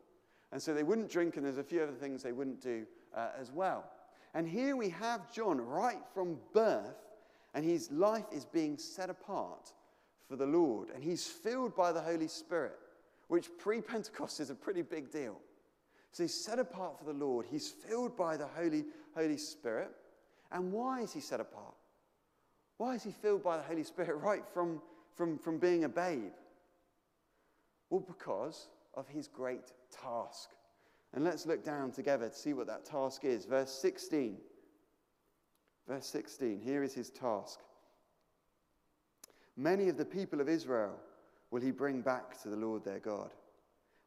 And 0.53 0.61
so 0.61 0.75
they 0.75 0.83
wouldn't 0.83 1.11
drink, 1.11 1.37
and 1.37 1.45
there's 1.45 1.59
a 1.59 1.65
few 1.65 1.83
other 1.83 1.93
things 1.93 2.23
they 2.23 2.33
wouldn't 2.33 2.61
do 2.61 2.85
uh, 3.17 3.29
as 3.41 3.51
well. 3.51 3.85
And 4.35 4.47
here 4.47 4.77
we 4.77 4.91
have 4.91 5.33
John 5.33 5.59
right 5.61 6.03
from 6.15 6.39
birth, 6.53 6.97
and 7.55 7.65
his 7.65 7.91
life 7.91 8.27
is 8.33 8.45
being 8.45 8.79
set 8.79 9.11
apart 9.11 9.73
for 10.29 10.37
the 10.37 10.47
Lord. 10.47 10.91
And 10.95 11.03
he's 11.03 11.27
filled 11.27 11.75
by 11.75 11.93
the 11.93 12.01
Holy 12.01 12.29
Spirit, 12.29 12.79
which 13.29 13.49
pre 13.59 13.81
Pentecost 13.81 14.41
is 14.41 14.51
a 14.51 14.55
pretty 14.55 14.83
big 14.83 15.11
deal. 15.11 15.39
So 16.13 16.25
he's 16.25 16.35
set 16.35 16.59
apart 16.59 16.99
for 16.99 17.07
the 17.07 17.19
Lord. 17.19 17.47
He's 17.51 17.71
filled 17.71 18.17
by 18.17 18.37
the 18.37 18.47
Holy, 18.47 18.85
Holy 19.15 19.39
Spirit. 19.39 19.91
And 20.51 20.71
why 20.71 21.01
is 21.01 21.13
he 21.15 21.21
set 21.21 21.41
apart? 21.41 21.75
Why 22.77 22.95
is 22.95 23.03
he 23.03 23.13
filled 23.13 23.43
by 23.43 23.57
the 23.57 23.63
Holy 23.63 23.85
Spirit 23.85 24.17
right 24.17 24.45
from, 24.53 24.83
from, 25.15 25.39
from 25.39 25.59
being 25.59 25.85
a 25.85 25.89
babe? 25.89 26.33
Well, 27.89 28.01
because 28.01 28.69
of 28.95 29.09
his 29.09 29.29
great 29.29 29.73
task. 29.91 30.51
And 31.15 31.25
let's 31.25 31.47
look 31.47 31.65
down 31.65 31.93
together 31.93 32.29
to 32.29 32.35
see 32.35 32.53
what 32.55 32.67
that 32.67 32.85
task 32.85 33.25
is. 33.25 33.45
Verse 33.45 33.71
16. 33.71 34.39
Verse 35.87 36.07
16. 36.07 36.61
Here 36.61 36.83
is 36.83 36.95
his 36.95 37.11
task. 37.11 37.61
Many 39.57 39.89
of 39.89 39.97
the 39.99 40.05
people 40.05 40.41
of 40.41 40.49
Israel 40.49 40.99
will 41.51 41.61
he 41.61 41.71
bring 41.71 42.01
back 42.01 42.41
to 42.43 42.49
the 42.49 42.57
Lord 42.57 42.85
their 42.85 42.99
God, 42.99 43.31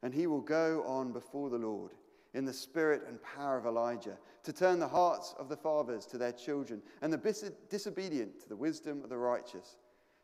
and 0.02 0.14
he 0.14 0.26
will 0.26 0.42
go 0.42 0.84
on 0.88 1.12
before 1.12 1.50
the 1.50 1.58
Lord 1.58 1.92
in 2.34 2.46
the 2.46 2.54
spirit 2.54 3.04
and 3.08 3.22
power 3.22 3.58
of 3.58 3.66
Elijah, 3.66 4.18
to 4.44 4.52
turn 4.52 4.80
the 4.80 4.88
hearts 4.88 5.34
of 5.40 5.48
the 5.48 5.56
fathers 5.56 6.06
to 6.08 6.18
their 6.18 6.34
children, 6.34 6.82
and 7.02 7.14
the 7.14 7.54
disobedient 7.70 8.42
to 8.42 8.50
the 8.50 8.56
wisdom 8.56 9.02
of 9.04 9.10
the 9.10 9.18
righteous, 9.18 9.78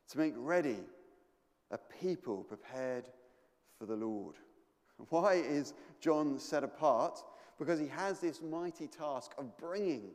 to 0.10 0.18
make 0.18 0.34
ready 0.36 0.80
a 1.70 1.77
people 1.77 2.44
prepared 2.44 3.08
for 3.80 3.86
the 3.86 3.96
Lord. 3.96 4.36
Why 5.10 5.36
is 5.36 5.74
John 6.00 6.39
set 6.39 6.63
apart? 6.63 7.24
Because 7.60 7.79
he 7.79 7.88
has 7.88 8.20
this 8.20 8.41
mighty 8.41 8.88
task 8.88 9.34
of 9.38 9.55
bringing 9.58 10.12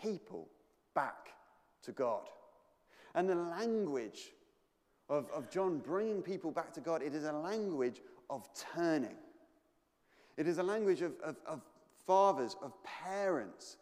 people 0.00 0.48
back 0.94 1.28
to 1.82 1.92
God. 1.92 2.28
And 3.14 3.28
the 3.28 3.34
language 3.34 4.32
of, 5.08 5.30
of 5.30 5.50
John 5.50 5.78
bringing 5.78 6.22
people 6.22 6.50
back 6.50 6.72
to 6.74 6.80
God, 6.80 7.02
it 7.02 7.14
is 7.14 7.24
a 7.24 7.32
language 7.32 8.00
of 8.30 8.48
turning. 8.74 9.16
It 10.36 10.46
is 10.48 10.58
a 10.58 10.62
language 10.62 11.02
of, 11.02 11.12
of, 11.22 11.36
of 11.46 11.60
fathers, 12.06 12.56
of 12.62 12.72
parents 12.82 13.76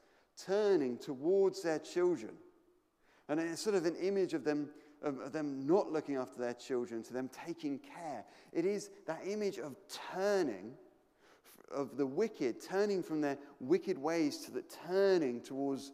turning 0.44 0.99
towards 0.99 1.62
their 1.62 1.78
children. 1.78 2.32
And 3.28 3.38
it's 3.38 3.62
sort 3.62 3.76
of 3.76 3.87
an 3.87 3.94
image 3.97 4.35
of 4.35 4.42
them, 4.42 4.70
of 5.02 5.33
them 5.33 5.66
not 5.66 5.90
looking 5.92 6.16
after 6.16 6.40
their 6.40 6.54
children, 6.54 7.02
to 7.04 7.12
them 7.12 7.30
taking 7.47 7.78
care. 7.78 8.25
It 8.52 8.64
is 8.64 8.90
that 9.07 9.21
image 9.26 9.59
of 9.59 9.76
turning 10.12 10.75
of 11.73 11.97
the 11.97 12.07
wicked, 12.07 12.61
turning 12.61 13.02
from 13.02 13.21
their 13.21 13.38
wicked 13.61 13.97
ways 13.97 14.38
to 14.38 14.50
the 14.50 14.64
turning 14.88 15.40
towards 15.40 15.92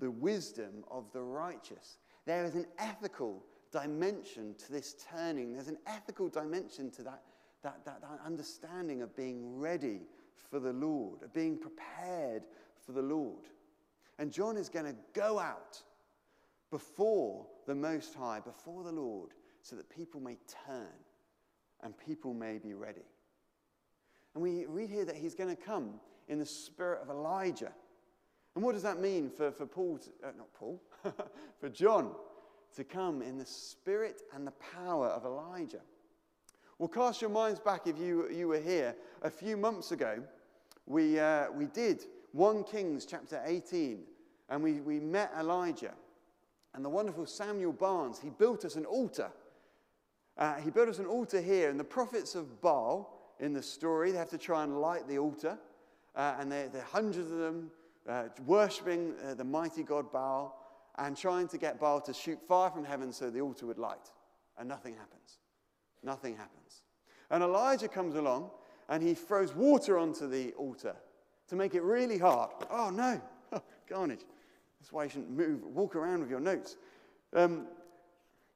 the 0.00 0.10
wisdom 0.10 0.84
of 0.90 1.04
the 1.12 1.20
righteous. 1.20 1.98
There 2.24 2.44
is 2.44 2.54
an 2.54 2.66
ethical 2.78 3.44
dimension 3.70 4.54
to 4.58 4.72
this 4.72 4.94
turning. 5.12 5.52
There's 5.52 5.68
an 5.68 5.78
ethical 5.86 6.28
dimension 6.28 6.90
to 6.92 7.02
that 7.02 7.22
that, 7.62 7.84
that, 7.84 8.00
that 8.00 8.20
understanding 8.24 9.02
of 9.02 9.14
being 9.16 9.58
ready 9.58 10.00
for 10.50 10.60
the 10.60 10.72
Lord, 10.72 11.22
of 11.22 11.32
being 11.32 11.58
prepared 11.58 12.44
for 12.84 12.92
the 12.92 13.02
Lord. 13.02 13.44
And 14.18 14.32
John 14.32 14.56
is 14.56 14.68
going 14.68 14.86
to 14.86 14.96
go 15.12 15.38
out 15.38 15.82
before 16.70 17.46
the 17.66 17.74
Most 17.74 18.14
High, 18.14 18.40
before 18.40 18.84
the 18.84 18.92
Lord, 18.92 19.30
so 19.62 19.76
that 19.76 19.88
people 19.90 20.20
may 20.20 20.36
turn 20.66 20.86
and 21.82 21.94
people 21.98 22.34
may 22.34 22.58
be 22.58 22.74
ready. 22.74 23.04
And 24.34 24.42
we 24.42 24.66
read 24.66 24.90
here 24.90 25.04
that 25.04 25.16
he's 25.16 25.34
going 25.34 25.54
to 25.54 25.60
come 25.60 25.94
in 26.28 26.38
the 26.38 26.46
spirit 26.46 27.00
of 27.02 27.10
Elijah. 27.10 27.72
And 28.54 28.64
what 28.64 28.72
does 28.72 28.82
that 28.82 29.00
mean 29.00 29.30
for, 29.30 29.50
for 29.50 29.66
Paul, 29.66 29.98
to, 29.98 30.10
uh, 30.26 30.32
not 30.36 30.52
Paul, 30.52 30.82
for 31.60 31.68
John 31.68 32.12
to 32.76 32.84
come 32.84 33.22
in 33.22 33.38
the 33.38 33.46
spirit 33.46 34.22
and 34.34 34.46
the 34.46 34.52
power 34.74 35.08
of 35.08 35.24
Elijah? 35.24 35.80
Well, 36.78 36.88
cast 36.88 37.20
your 37.20 37.30
minds 37.30 37.58
back 37.58 37.86
if 37.86 37.98
you, 37.98 38.30
you 38.30 38.48
were 38.48 38.60
here. 38.60 38.94
A 39.22 39.30
few 39.30 39.56
months 39.56 39.90
ago, 39.90 40.22
we, 40.86 41.18
uh, 41.18 41.50
we 41.52 41.66
did 41.66 42.04
1 42.32 42.64
Kings 42.64 43.04
chapter 43.04 43.42
18, 43.44 44.04
and 44.48 44.62
we, 44.62 44.74
we 44.80 45.00
met 45.00 45.32
Elijah. 45.38 45.94
And 46.74 46.84
the 46.84 46.88
wonderful 46.88 47.26
Samuel 47.26 47.72
Barnes, 47.72 48.20
he 48.20 48.30
built 48.30 48.64
us 48.64 48.76
an 48.76 48.84
altar. 48.84 49.30
Uh, 50.36 50.56
he 50.56 50.70
built 50.70 50.88
us 50.88 50.98
an 50.98 51.06
altar 51.06 51.40
here, 51.40 51.70
and 51.70 51.80
the 51.80 51.84
prophets 51.84 52.34
of 52.34 52.60
Baal 52.60 53.34
in 53.40 53.52
the 53.52 53.62
story, 53.62 54.12
they 54.12 54.18
have 54.18 54.30
to 54.30 54.38
try 54.38 54.64
and 54.64 54.80
light 54.80 55.08
the 55.08 55.18
altar. 55.18 55.58
Uh, 56.14 56.36
and 56.38 56.50
there, 56.50 56.68
are 56.74 56.80
hundreds 56.80 57.30
of 57.30 57.38
them 57.38 57.70
uh, 58.08 58.24
worshipping 58.46 59.14
uh, 59.24 59.34
the 59.34 59.44
mighty 59.44 59.82
God 59.82 60.10
Baal 60.10 60.54
and 60.98 61.16
trying 61.16 61.46
to 61.48 61.58
get 61.58 61.78
Baal 61.78 62.00
to 62.02 62.12
shoot 62.12 62.40
fire 62.48 62.70
from 62.70 62.84
heaven 62.84 63.12
so 63.12 63.30
the 63.30 63.40
altar 63.40 63.66
would 63.66 63.78
light. 63.78 64.10
And 64.58 64.68
nothing 64.68 64.94
happens. 64.94 65.38
Nothing 66.02 66.36
happens. 66.36 66.82
And 67.30 67.42
Elijah 67.42 67.88
comes 67.88 68.14
along 68.14 68.50
and 68.88 69.02
he 69.02 69.14
throws 69.14 69.54
water 69.54 69.98
onto 69.98 70.28
the 70.28 70.52
altar 70.54 70.96
to 71.48 71.56
make 71.56 71.74
it 71.74 71.82
really 71.82 72.18
hard. 72.18 72.50
Oh 72.70 72.90
no, 72.90 73.20
oh, 73.52 73.62
carnage. 73.88 74.22
That's 74.80 74.92
why 74.92 75.04
you 75.04 75.10
shouldn't 75.10 75.30
move, 75.30 75.64
walk 75.64 75.96
around 75.96 76.20
with 76.20 76.30
your 76.30 76.40
notes. 76.40 76.76
Um, 77.34 77.66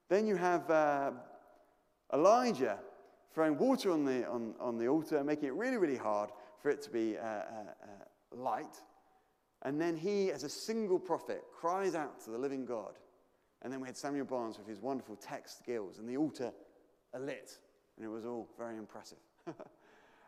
then 0.09 0.27
you 0.27 0.37
have 0.37 0.71
uh, 0.71 1.11
Elijah 2.13 2.79
throwing 3.35 3.57
water 3.57 3.91
on 3.91 4.05
the, 4.05 4.29
on, 4.29 4.55
on 4.61 4.79
the 4.79 4.87
altar, 4.89 5.25
making 5.25 5.49
it 5.49 5.55
really, 5.55 5.77
really 5.77 5.97
hard 5.97 6.31
for 6.61 6.71
it 6.71 6.83
to 6.83 6.91
be 6.91 7.17
uh, 7.17 7.23
uh, 7.23 7.43
uh, 7.83 8.37
light. 8.37 8.77
And 9.63 9.81
then 9.81 9.97
he, 9.97 10.31
as 10.31 10.45
a 10.45 10.49
single 10.49 10.99
prophet, 10.99 11.43
cries 11.53 11.95
out 11.95 12.21
to 12.25 12.31
the 12.31 12.39
living 12.39 12.65
God. 12.65 12.99
And 13.63 13.73
then 13.73 13.81
we 13.81 13.89
had 13.89 13.97
Samuel 13.97 14.27
Barnes 14.27 14.59
with 14.59 14.67
his 14.67 14.81
wonderful 14.81 15.17
text 15.17 15.59
skills, 15.59 15.99
and 15.99 16.09
the 16.09 16.17
altar 16.17 16.53
lit. 17.19 17.57
And 17.97 18.05
it 18.05 18.09
was 18.09 18.25
all 18.25 18.49
very 18.59 18.77
impressive. 18.77 19.19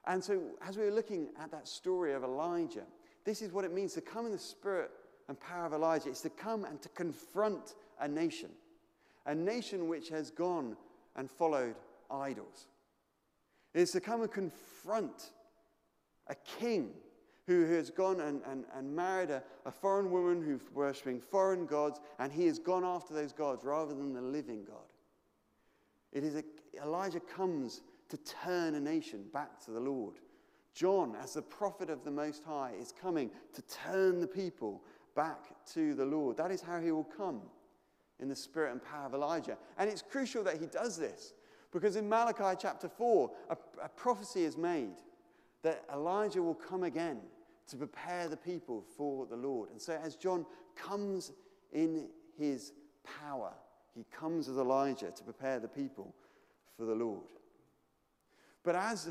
and 0.06 0.22
so, 0.22 0.40
as 0.66 0.76
we 0.76 0.84
were 0.84 0.92
looking 0.92 1.28
at 1.40 1.50
that 1.50 1.66
story 1.66 2.12
of 2.12 2.22
Elijah, 2.22 2.84
this 3.24 3.42
is 3.42 3.52
what 3.52 3.64
it 3.64 3.72
means 3.72 3.92
to 3.94 4.00
come 4.00 4.26
in 4.26 4.32
the 4.32 4.38
spirit 4.38 4.90
and 5.28 5.38
power 5.40 5.66
of 5.66 5.72
Elijah. 5.72 6.10
is 6.10 6.20
to 6.20 6.30
come 6.30 6.64
and 6.64 6.80
to 6.82 6.88
confront 6.90 7.74
a 8.00 8.08
nation, 8.08 8.50
a 9.26 9.34
nation 9.34 9.88
which 9.88 10.08
has 10.08 10.30
gone 10.30 10.76
and 11.16 11.30
followed 11.30 11.76
idols. 12.10 12.66
It's 13.74 13.92
to 13.92 14.00
come 14.00 14.22
and 14.22 14.30
confront 14.30 15.30
a 16.28 16.34
king 16.34 16.90
who 17.46 17.66
has 17.66 17.90
gone 17.90 18.20
and, 18.20 18.40
and, 18.46 18.64
and 18.74 18.94
married 18.94 19.30
a, 19.30 19.42
a 19.66 19.70
foreign 19.70 20.10
woman 20.10 20.42
who's 20.42 20.60
worshipping 20.72 21.20
foreign 21.20 21.66
gods, 21.66 22.00
and 22.18 22.32
he 22.32 22.46
has 22.46 22.58
gone 22.58 22.84
after 22.84 23.12
those 23.12 23.32
gods 23.32 23.64
rather 23.64 23.94
than 23.94 24.14
the 24.14 24.22
living 24.22 24.64
God. 24.64 24.76
It 26.12 26.24
is 26.24 26.36
a, 26.36 26.44
Elijah 26.82 27.20
comes 27.20 27.82
to 28.08 28.16
turn 28.18 28.76
a 28.76 28.80
nation 28.80 29.24
back 29.32 29.62
to 29.64 29.72
the 29.72 29.80
Lord. 29.80 30.14
John, 30.74 31.14
as 31.22 31.34
the 31.34 31.42
prophet 31.42 31.90
of 31.90 32.02
the 32.04 32.10
Most 32.10 32.44
High, 32.44 32.72
is 32.80 32.92
coming 32.92 33.30
to 33.52 33.62
turn 33.62 34.20
the 34.20 34.26
people 34.26 34.82
back 35.14 35.38
to 35.74 35.94
the 35.94 36.04
Lord. 36.04 36.36
That 36.36 36.50
is 36.50 36.60
how 36.60 36.80
he 36.80 36.90
will 36.90 37.08
come 37.16 37.40
in 38.20 38.28
the 38.28 38.36
spirit 38.36 38.72
and 38.72 38.82
power 38.84 39.06
of 39.06 39.14
Elijah. 39.14 39.56
And 39.78 39.88
it's 39.90 40.02
crucial 40.02 40.44
that 40.44 40.58
he 40.58 40.66
does 40.66 40.96
this 40.96 41.34
because 41.72 41.96
in 41.96 42.08
Malachi 42.08 42.56
chapter 42.60 42.88
4, 42.88 43.30
a, 43.50 43.56
a 43.82 43.88
prophecy 43.88 44.44
is 44.44 44.56
made 44.56 44.94
that 45.62 45.82
Elijah 45.92 46.42
will 46.42 46.54
come 46.54 46.84
again 46.84 47.18
to 47.68 47.76
prepare 47.76 48.28
the 48.28 48.36
people 48.36 48.84
for 48.96 49.26
the 49.26 49.36
Lord. 49.36 49.70
And 49.70 49.80
so, 49.80 49.98
as 50.02 50.14
John 50.14 50.46
comes 50.76 51.32
in 51.72 52.08
his 52.38 52.72
power, 53.20 53.52
he 53.94 54.04
comes 54.16 54.48
as 54.48 54.56
Elijah 54.56 55.10
to 55.10 55.22
prepare 55.24 55.58
the 55.58 55.68
people 55.68 56.14
for 56.76 56.84
the 56.84 56.94
Lord. 56.94 57.22
But 58.62 58.76
as, 58.76 59.10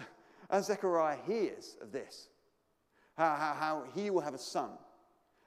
as 0.50 0.68
Zechariah 0.68 1.18
hears 1.26 1.78
of 1.82 1.92
this, 1.92 2.30
how, 3.18 3.36
how, 3.36 3.54
how 3.54 3.84
he 3.94 4.10
will 4.10 4.22
have 4.22 4.34
a 4.34 4.40
son, 4.40 4.70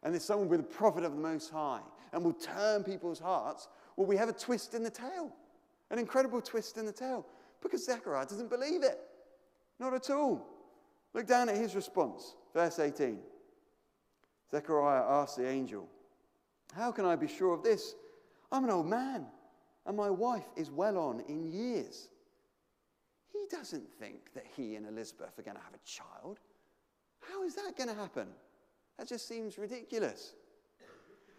and 0.07 0.15
this 0.15 0.25
someone 0.25 0.49
be 0.49 0.57
the 0.57 0.63
prophet 0.63 1.03
of 1.03 1.11
the 1.11 1.21
Most 1.21 1.51
High, 1.51 1.81
and 2.13 2.23
will 2.23 2.33
turn 2.33 2.85
people's 2.85 3.19
hearts, 3.19 3.67
well, 3.97 4.07
we 4.07 4.17
have 4.17 4.29
a 4.29 4.33
twist 4.33 4.73
in 4.75 4.85
the 4.85 4.91
tale, 4.91 5.33
an 5.91 5.99
incredible 5.99 6.41
twist 6.41 6.79
in 6.79 6.87
the 6.87 6.93
tale, 6.93 7.27
because 7.61 7.85
Zechariah 7.85 8.25
doesn't 8.25 8.49
believe 8.49 8.85
it. 8.85 9.01
Not 9.81 9.95
at 9.95 10.09
all. 10.11 10.47
Look 11.13 11.27
down 11.27 11.49
at 11.49 11.57
his 11.57 11.75
response, 11.75 12.37
verse 12.55 12.79
18. 12.79 13.19
Zechariah 14.49 15.03
asked 15.09 15.39
the 15.39 15.49
angel, 15.49 15.89
How 16.73 16.93
can 16.93 17.05
I 17.05 17.17
be 17.17 17.27
sure 17.27 17.53
of 17.53 17.65
this? 17.65 17.97
I'm 18.53 18.63
an 18.63 18.71
old 18.71 18.87
man, 18.87 19.27
and 19.87 19.97
my 19.97 20.09
wife 20.09 20.47
is 20.55 20.71
well 20.71 20.99
on 20.99 21.25
in 21.27 21.51
years. 21.51 22.11
He 23.33 23.41
doesn't 23.51 23.93
think 23.99 24.33
that 24.35 24.45
he 24.57 24.77
and 24.77 24.87
Elizabeth 24.87 25.37
are 25.37 25.43
going 25.43 25.57
to 25.57 25.63
have 25.65 25.75
a 25.75 25.85
child. 25.85 26.39
How 27.29 27.43
is 27.43 27.57
that 27.57 27.77
going 27.77 27.89
to 27.89 27.97
happen? 27.97 28.29
That 28.99 29.09
just 29.09 29.29
seems 29.29 29.59
ridiculous. 29.59 30.35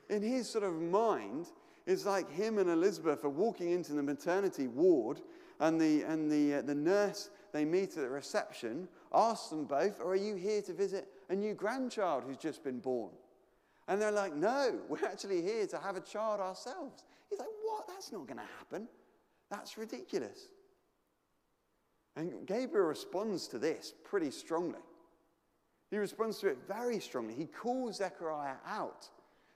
In 0.10 0.22
his 0.22 0.50
sort 0.50 0.64
of 0.64 0.74
mind, 0.74 1.48
it's 1.86 2.06
like 2.06 2.32
him 2.32 2.58
and 2.60 2.70
Elizabeth 2.70 3.24
are 3.24 3.30
walking 3.30 3.72
into 3.72 3.94
the 3.94 4.04
maternity 4.04 4.68
ward, 4.68 5.22
and 5.60 5.80
the, 5.82 6.04
and 6.04 6.32
the, 6.32 6.56
uh, 6.56 6.62
the 6.62 6.76
nurse 6.76 7.30
they 7.52 7.66
meet 7.66 7.90
at 7.90 7.96
the 7.96 8.10
reception 8.10 8.88
asks 9.14 9.50
them 9.50 9.66
both, 9.66 10.00
Are 10.02 10.16
you 10.16 10.36
here 10.36 10.62
to 10.62 10.74
visit 10.74 11.08
a 11.30 11.36
new 11.36 11.54
grandchild 11.54 12.24
who's 12.26 12.38
just 12.38 12.64
been 12.64 12.80
born? 12.80 13.12
And 13.88 14.02
they're 14.02 14.12
like, 14.12 14.36
No, 14.36 14.80
we're 14.90 15.06
actually 15.06 15.42
here 15.42 15.66
to 15.68 15.78
have 15.80 15.96
a 15.96 16.02
child 16.02 16.40
ourselves. 16.40 17.04
He's 17.30 17.40
like, 17.40 17.48
What? 17.64 17.88
That's 17.88 18.12
not 18.12 18.28
going 18.28 18.38
to 18.38 18.46
happen. 18.60 18.88
That's 19.50 19.78
ridiculous. 19.78 20.50
And 22.16 22.46
Gabriel 22.46 22.88
responds 22.88 23.48
to 23.50 23.60
this 23.60 23.94
pretty 24.04 24.32
strongly. 24.32 24.80
He 25.90 25.98
responds 25.98 26.40
to 26.40 26.48
it 26.48 26.58
very 26.68 27.00
strongly. 27.00 27.34
He 27.34 27.46
calls 27.46 27.98
Zechariah 27.98 28.56
out, 28.66 29.08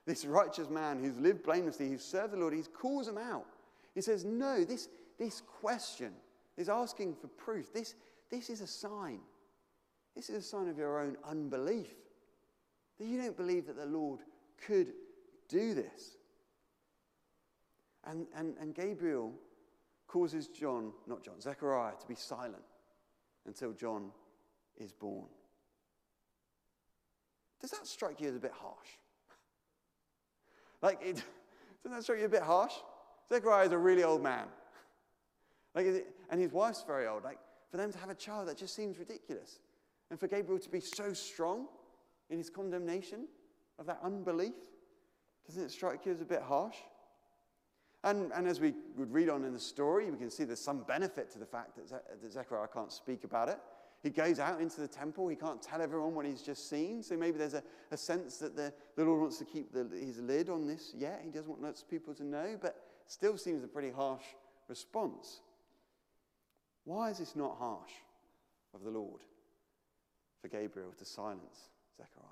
this 0.06 0.26
righteous 0.26 0.70
man 0.70 1.00
who's 1.00 1.18
lived 1.18 1.44
blamelessly, 1.44 1.90
who's 1.90 2.04
served 2.04 2.34
the 2.34 2.38
Lord. 2.38 2.54
He 2.54 2.62
calls 2.64 3.08
him 3.08 3.18
out. 3.18 3.46
He 3.94 4.02
says, 4.02 4.24
No, 4.24 4.64
this, 4.64 4.88
this 5.20 5.42
question 5.42 6.14
is 6.58 6.70
asking 6.70 7.16
for 7.16 7.28
proof. 7.28 7.74
This, 7.74 7.96
this 8.30 8.50
is 8.50 8.62
a 8.62 8.68
sign. 8.68 9.20
This 10.16 10.30
is 10.30 10.46
a 10.46 10.48
sign 10.48 10.68
of 10.70 10.78
your 10.78 11.00
own 11.00 11.18
unbelief. 11.28 11.94
That 12.98 13.08
you 13.08 13.22
don't 13.22 13.38
believe 13.38 13.68
that 13.68 13.78
the 13.78 13.86
Lord 13.86 14.22
could 14.66 14.94
do 15.50 15.74
this. 15.74 16.18
And, 18.06 18.26
and, 18.36 18.56
and 18.60 18.74
Gabriel 18.74 19.34
causes 20.08 20.48
John, 20.48 20.92
not 21.08 21.24
John, 21.24 21.40
Zechariah, 21.40 21.94
to 22.00 22.08
be 22.08 22.16
silent 22.16 22.64
until 23.46 23.74
John 23.74 24.12
is 24.78 24.92
born. 24.92 25.28
Does 27.62 27.72
that 27.72 27.88
strike 27.88 28.20
you 28.20 28.30
as 28.30 28.36
a 28.36 28.39
bit 28.39 28.53
harsh? 28.53 28.89
like, 30.82 31.00
it, 31.01 31.24
doesn't 31.84 31.98
that 31.98 32.03
strike 32.03 32.20
you 32.20 32.25
a 32.25 32.30
bit 32.30 32.41
harsh? 32.41 32.74
Zechariah 33.30 33.68
is 33.68 33.72
a 33.72 33.77
really 33.77 34.03
old 34.03 34.22
man. 34.22 34.48
Like, 35.75 35.86
and 36.30 36.41
his 36.41 36.51
wife's 36.51 36.84
very 36.86 37.08
old. 37.08 37.24
Like, 37.24 37.38
for 37.70 37.77
them 37.77 37.91
to 37.91 37.98
have 38.00 38.10
a 38.10 38.15
child, 38.15 38.48
that 38.50 38.58
just 38.58 38.75
seems 38.75 38.98
ridiculous. 38.98 39.60
And 40.10 40.20
for 40.20 40.27
Gabriel 40.27 40.60
to 40.60 40.70
be 40.70 40.82
so 40.82 41.13
strong 41.13 41.68
in 42.30 42.38
his 42.38 42.50
condemnation 42.50 43.27
of 43.80 43.86
that 43.86 44.00
unbelief, 44.03 44.53
doesn't 45.48 45.63
it 45.63 45.72
strike 45.72 46.06
you 46.06 46.12
as 46.12 46.22
a 46.22 46.25
bit 46.25 46.41
harsh? 46.41 46.75
And, 48.03 48.32
and 48.34 48.48
as 48.48 48.60
we 48.60 48.74
would 48.98 49.13
read 49.13 49.30
on 49.30 49.44
in 49.46 49.53
the 49.53 49.60
story, 49.60 50.10
we 50.10 50.18
can 50.18 50.30
see 50.30 50.44
there's 50.44 50.60
some 50.60 50.84
benefit 50.84 51.30
to 51.32 51.39
the 51.39 51.46
fact 51.46 51.75
that, 51.75 51.88
Ze- 51.88 51.96
that 52.22 52.32
Zechariah 52.32 52.68
can't 52.68 52.91
speak 52.91 53.24
about 53.24 53.48
it. 53.48 53.60
He 54.03 54.10
goes 54.10 54.39
out 54.39 54.60
into 54.60 54.81
the 54.81 54.88
temple. 54.88 55.27
He 55.27 55.36
can't 55.36 55.62
tell 55.62 55.81
everyone 55.81 56.15
what 56.15 56.25
he's 56.25 56.41
just 56.41 56.70
seen. 56.70 57.03
So 57.03 57.15
maybe 57.15 57.38
there's 57.38 57.53
a, 57.53 57.63
a 57.91 57.98
sense 57.98 58.38
that 58.38 58.55
the, 58.55 58.74
the 58.96 59.05
Lord 59.05 59.22
wants 59.22 59.38
to 59.38 59.46
keep 59.46 59.72
the, 59.72 59.88
his 59.96 60.17
lid 60.20 60.50
on 60.50 60.65
this 60.67 60.93
yet. 60.98 61.22
He 61.24 61.29
doesn't 61.29 61.50
want 61.50 61.62
lots 61.62 61.84
of 61.84 61.89
people 61.89 62.13
to 62.15 62.24
know, 62.24 62.58
but 62.60 62.84
still 63.05 63.38
seems 63.38 63.63
a 63.63 63.67
pretty 63.67 63.91
harsh 63.91 64.24
response. 64.67 65.41
Why 66.86 67.12
is 67.12 67.20
this 67.20 67.36
not 67.36 67.58
harsh 67.60 67.91
of 68.74 68.84
the 68.84 68.89
Lord 68.89 69.22
for 70.41 70.48
Gabriel 70.48 70.93
to 70.98 71.05
silence 71.05 71.70
Zechariah? 71.96 72.27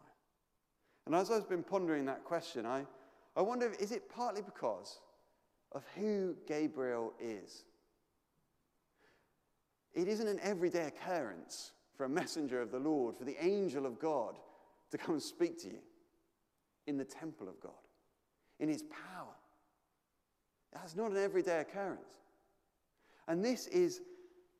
And 1.05 1.13
as 1.13 1.29
I've 1.29 1.49
been 1.49 1.63
pondering 1.63 2.05
that 2.05 2.23
question, 2.23 2.65
I, 2.65 2.85
I 3.35 3.41
wonder 3.41 3.67
if, 3.67 3.79
is 3.79 3.91
it 3.91 4.09
partly 4.09 4.41
because 4.41 4.99
of 5.71 5.83
who 5.95 6.35
Gabriel 6.47 7.13
is? 7.21 7.63
It 9.93 10.07
isn't 10.07 10.27
an 10.27 10.39
everyday 10.41 10.87
occurrence 10.87 11.71
for 11.95 12.05
a 12.05 12.09
messenger 12.09 12.61
of 12.61 12.71
the 12.71 12.79
Lord, 12.79 13.17
for 13.17 13.25
the 13.25 13.43
angel 13.43 13.85
of 13.85 13.99
God 13.99 14.37
to 14.91 14.97
come 14.97 15.15
and 15.15 15.23
speak 15.23 15.59
to 15.63 15.67
you 15.67 15.79
in 16.87 16.97
the 16.97 17.05
temple 17.05 17.47
of 17.47 17.59
God, 17.59 17.71
in 18.59 18.69
his 18.69 18.83
power. 18.83 19.35
That's 20.73 20.95
not 20.95 21.11
an 21.11 21.17
everyday 21.17 21.59
occurrence. 21.59 22.01
And 23.27 23.43
this 23.43 23.67
is 23.67 24.01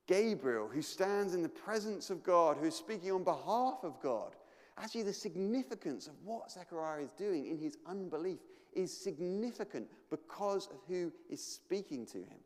Gabriel, 0.07 0.67
who 0.67 0.81
stands 0.81 1.33
in 1.33 1.43
the 1.43 1.49
presence 1.49 2.09
of 2.09 2.23
God, 2.23 2.57
who's 2.59 2.75
speaking 2.75 3.11
on 3.11 3.23
behalf 3.23 3.79
of 3.83 4.01
God. 4.01 4.35
Actually, 4.77 5.03
the 5.03 5.13
significance 5.13 6.07
of 6.07 6.13
what 6.23 6.51
Zechariah 6.51 7.03
is 7.03 7.11
doing 7.11 7.47
in 7.47 7.57
his 7.57 7.77
unbelief 7.85 8.39
is 8.73 8.95
significant 8.95 9.87
because 10.09 10.67
of 10.67 10.77
who 10.87 11.11
is 11.29 11.43
speaking 11.43 12.05
to 12.07 12.17
him. 12.17 12.39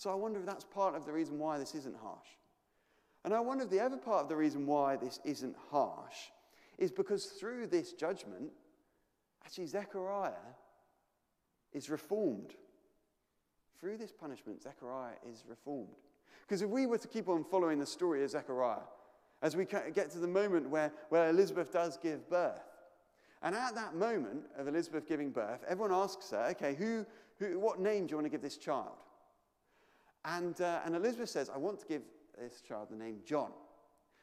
So 0.00 0.10
I 0.10 0.14
wonder 0.14 0.40
if 0.40 0.46
that's 0.46 0.64
part 0.64 0.94
of 0.94 1.04
the 1.04 1.12
reason 1.12 1.38
why 1.38 1.58
this 1.58 1.74
isn't 1.74 1.94
harsh. 1.94 2.28
And 3.22 3.34
I 3.34 3.40
wonder 3.40 3.64
if 3.64 3.70
the 3.70 3.80
other 3.80 3.98
part 3.98 4.22
of 4.22 4.30
the 4.30 4.36
reason 4.36 4.66
why 4.66 4.96
this 4.96 5.20
isn't 5.26 5.54
harsh 5.70 6.16
is 6.78 6.90
because 6.90 7.26
through 7.26 7.66
this 7.66 7.92
judgment, 7.92 8.50
actually, 9.44 9.66
Zechariah 9.66 10.32
is 11.74 11.90
reformed. 11.90 12.54
Through 13.78 13.98
this 13.98 14.10
punishment, 14.10 14.62
Zechariah 14.62 15.16
is 15.30 15.44
reformed. 15.46 15.88
Because 16.48 16.62
if 16.62 16.70
we 16.70 16.86
were 16.86 16.96
to 16.96 17.06
keep 17.08 17.28
on 17.28 17.44
following 17.44 17.78
the 17.78 17.84
story 17.84 18.24
of 18.24 18.30
Zechariah, 18.30 18.88
as 19.42 19.54
we 19.54 19.66
get 19.66 20.10
to 20.12 20.18
the 20.18 20.26
moment 20.26 20.70
where, 20.70 20.90
where 21.10 21.28
Elizabeth 21.28 21.74
does 21.74 21.98
give 21.98 22.26
birth, 22.30 22.62
and 23.42 23.54
at 23.54 23.74
that 23.74 23.94
moment 23.94 24.46
of 24.56 24.66
Elizabeth 24.66 25.06
giving 25.06 25.30
birth, 25.30 25.62
everyone 25.68 25.92
asks 25.92 26.30
her, 26.30 26.46
okay, 26.52 26.74
who, 26.74 27.04
who, 27.38 27.60
what 27.60 27.80
name 27.80 28.06
do 28.06 28.12
you 28.12 28.16
want 28.16 28.24
to 28.24 28.30
give 28.30 28.40
this 28.40 28.56
child? 28.56 28.96
And, 30.24 30.60
uh, 30.60 30.80
and 30.84 30.94
Elizabeth 30.94 31.30
says, 31.30 31.50
I 31.50 31.58
want 31.58 31.80
to 31.80 31.86
give 31.86 32.02
this 32.38 32.60
child 32.60 32.88
the 32.90 32.96
name 32.96 33.20
John. 33.24 33.50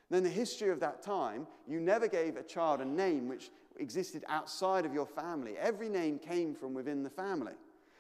Then 0.10 0.24
the 0.24 0.30
history 0.30 0.70
of 0.70 0.80
that 0.80 1.02
time, 1.02 1.48
you 1.68 1.80
never 1.80 2.08
gave 2.08 2.38
a 2.38 2.44
child 2.44 2.82
a 2.82 2.86
name 2.86 3.28
which 3.28 3.52
existed 3.78 4.24
outside 4.30 4.86
of 4.86 4.94
your 4.94 5.06
family. 5.06 5.56
Every 5.60 5.90
name 5.90 6.20
came 6.20 6.56
from 6.56 6.74
within 6.74 7.04
the 7.04 7.10
family. 7.10 7.54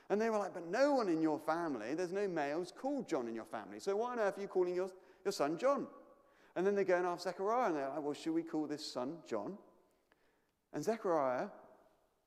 And 0.10 0.22
they 0.22 0.30
were 0.30 0.38
like, 0.38 0.54
but 0.54 0.68
no 0.68 0.94
one 0.94 1.10
in 1.10 1.22
your 1.22 1.38
family, 1.38 1.94
there's 1.94 2.14
no 2.14 2.28
males 2.28 2.72
called 2.76 3.10
John 3.10 3.28
in 3.28 3.36
your 3.36 3.46
family. 3.46 3.80
So 3.80 3.96
why 3.98 4.14
on 4.14 4.20
earth 4.20 4.38
are 4.38 4.42
you 4.42 4.48
calling 4.48 4.74
your, 4.74 4.90
your 5.26 5.34
son 5.34 5.58
John? 5.58 5.86
And 6.56 6.66
then 6.66 6.76
they 6.76 6.86
go 6.86 6.96
and 6.96 7.06
ask 7.06 7.24
Zechariah, 7.24 7.68
and 7.68 7.76
they're 7.76 7.90
like, 7.90 8.02
well, 8.02 8.14
should 8.14 8.34
we 8.34 8.42
call 8.42 8.68
this 8.68 8.86
son 8.86 9.18
John? 9.28 9.58
And 10.74 10.84
Zechariah 10.84 11.48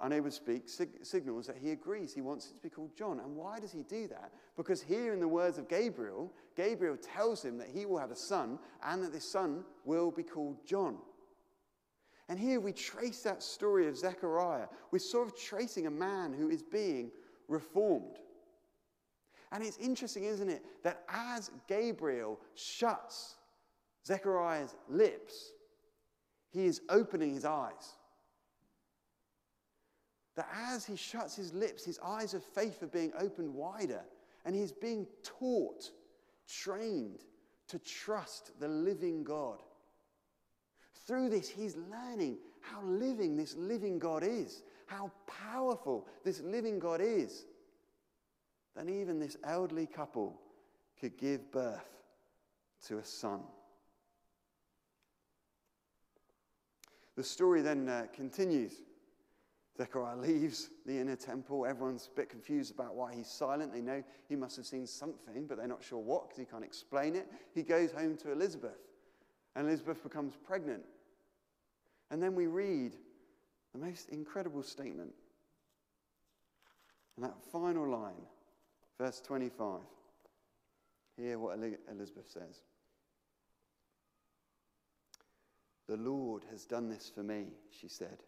unable 0.01 0.31
to 0.31 0.35
speak, 0.35 0.69
sig- 0.69 1.05
signals 1.05 1.47
that 1.47 1.57
he 1.57 1.71
agrees 1.71 2.15
he 2.15 2.21
wants 2.21 2.51
it 2.51 2.57
to 2.57 2.63
be 2.63 2.71
called 2.71 2.97
John. 2.97 3.21
And 3.21 3.37
why 3.37 3.59
does 3.59 3.73
he 3.73 3.83
do 3.83 4.09
that? 4.09 4.33
Because 4.57 4.81
here 4.81 5.13
in 5.13 5.21
the 5.21 5.29
words 5.29 5.59
of 5.59 5.69
Gabriel, 5.69 6.33
Gabriel 6.57 6.97
tells 6.97 7.45
him 7.45 7.59
that 7.59 7.69
he 7.69 7.87
will 7.87 7.99
have 7.99 8.11
a 8.11 8.17
son 8.17 8.59
and 8.83 9.03
that 9.03 9.13
this 9.13 9.31
son 9.31 9.65
will 9.85 10.11
be 10.11 10.23
called 10.23 10.67
John. 10.67 10.97
And 12.29 12.39
here 12.39 12.61
we 12.61 12.73
trace 12.73 13.23
that 13.23 13.43
story 13.43 13.89
of 13.89 13.97
Zechariah. 13.97 14.67
We're 14.91 15.01
sort 15.01 15.29
of 15.29 15.39
tracing 15.39 15.87
a 15.87 15.91
man 15.91 16.33
who 16.33 16.49
is 16.49 16.63
being 16.63 17.11
reformed. 17.49 18.19
And 19.53 19.65
it's 19.65 19.79
interesting, 19.79 20.25
isn't 20.25 20.49
it, 20.49 20.65
that 20.85 21.03
as 21.09 21.51
Gabriel 21.67 22.39
shuts 22.55 23.35
Zechariah's 24.07 24.77
lips, 24.89 25.53
he 26.51 26.67
is 26.67 26.81
opening 26.89 27.35
his 27.35 27.45
eyes 27.45 27.97
that 30.41 30.49
as 30.73 30.87
he 30.87 30.97
shuts 30.97 31.37
his 31.37 31.53
lips, 31.53 31.85
his 31.85 31.99
eyes 32.03 32.33
of 32.33 32.43
faith 32.43 32.83
are 32.83 32.87
being 32.87 33.13
opened 33.19 33.53
wider, 33.53 34.01
and 34.47 34.57
he's 34.57 34.73
being 34.73 35.07
taught, 35.23 35.91
trained 36.49 37.19
to 37.69 37.79
trust 37.79 38.59
the 38.59 38.67
living 38.67 39.23
God. 39.23 39.59
Through 41.07 41.29
this, 41.29 41.47
he's 41.47 41.77
learning 41.77 42.39
how 42.63 42.81
living 42.83 43.37
this 43.37 43.55
living 43.55 43.99
God 43.99 44.23
is, 44.23 44.63
how 44.87 45.11
powerful 45.27 46.09
this 46.25 46.41
living 46.41 46.79
God 46.79 47.03
is. 47.03 47.45
Then, 48.75 48.89
even 48.89 49.19
this 49.19 49.37
elderly 49.45 49.87
couple 49.87 50.41
could 50.99 51.19
give 51.19 51.53
birth 51.53 52.01
to 52.87 52.97
a 52.97 53.05
son. 53.05 53.41
The 57.17 57.25
story 57.25 57.61
then 57.61 57.91
uh, 57.91 58.07
continues 58.15 58.81
Zechariah 59.81 60.17
leaves 60.17 60.69
the 60.85 60.99
inner 60.99 61.17
temple. 61.17 61.65
Everyone's 61.65 62.11
a 62.13 62.15
bit 62.15 62.29
confused 62.29 62.75
about 62.75 62.95
why 62.95 63.15
he's 63.15 63.29
silent. 63.29 63.73
They 63.73 63.81
know 63.81 64.05
he 64.29 64.37
must 64.37 64.57
have 64.57 64.67
seen 64.67 64.87
something, 64.87 65.47
but 65.47 65.57
they're 65.57 65.67
not 65.67 65.83
sure 65.83 65.99
what 65.99 66.29
because 66.29 66.39
he 66.39 66.45
can't 66.45 66.63
explain 66.63 67.17
it. 67.17 67.27
He 67.55 67.63
goes 67.63 67.91
home 67.91 68.19
to 68.19 68.31
Elizabeth, 68.31 68.77
and 69.57 69.67
Elizabeth 69.67 70.03
becomes 70.03 70.35
pregnant. 70.37 70.83
And 72.11 72.23
then 72.23 72.35
we 72.35 72.47
read 72.47 72.93
the 73.73 73.79
most 73.79 74.11
incredible 74.11 74.63
statement. 74.63 75.15
And 77.17 77.25
that 77.25 77.43
final 77.51 77.89
line, 77.89 78.27
verse 78.99 79.23
25. 79.23 79.81
Hear 81.17 81.39
what 81.39 81.59
Elizabeth 81.91 82.29
says. 82.29 82.61
The 85.89 85.97
Lord 85.97 86.43
has 86.51 86.67
done 86.67 86.91
this 86.91 87.11
for 87.15 87.23
me, 87.23 87.47
she 87.81 87.89
said. 87.89 88.19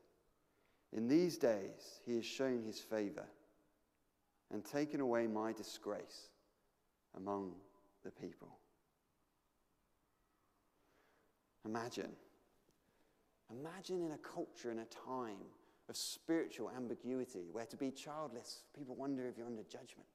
In 0.94 1.08
these 1.08 1.38
days, 1.38 2.00
he 2.04 2.16
has 2.16 2.24
shown 2.24 2.62
his 2.64 2.80
favor 2.80 3.24
and 4.52 4.64
taken 4.64 5.00
away 5.00 5.26
my 5.26 5.52
disgrace 5.52 6.28
among 7.16 7.52
the 8.04 8.10
people. 8.10 8.56
Imagine. 11.64 12.10
Imagine 13.50 14.04
in 14.04 14.12
a 14.12 14.18
culture, 14.18 14.70
in 14.70 14.80
a 14.80 14.84
time 14.84 15.44
of 15.88 15.96
spiritual 15.96 16.70
ambiguity, 16.76 17.46
where 17.52 17.66
to 17.66 17.76
be 17.76 17.90
childless, 17.90 18.62
people 18.76 18.94
wonder 18.94 19.26
if 19.26 19.36
you're 19.36 19.46
under 19.46 19.62
judgment. 19.62 20.08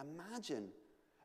Imagine 0.00 0.68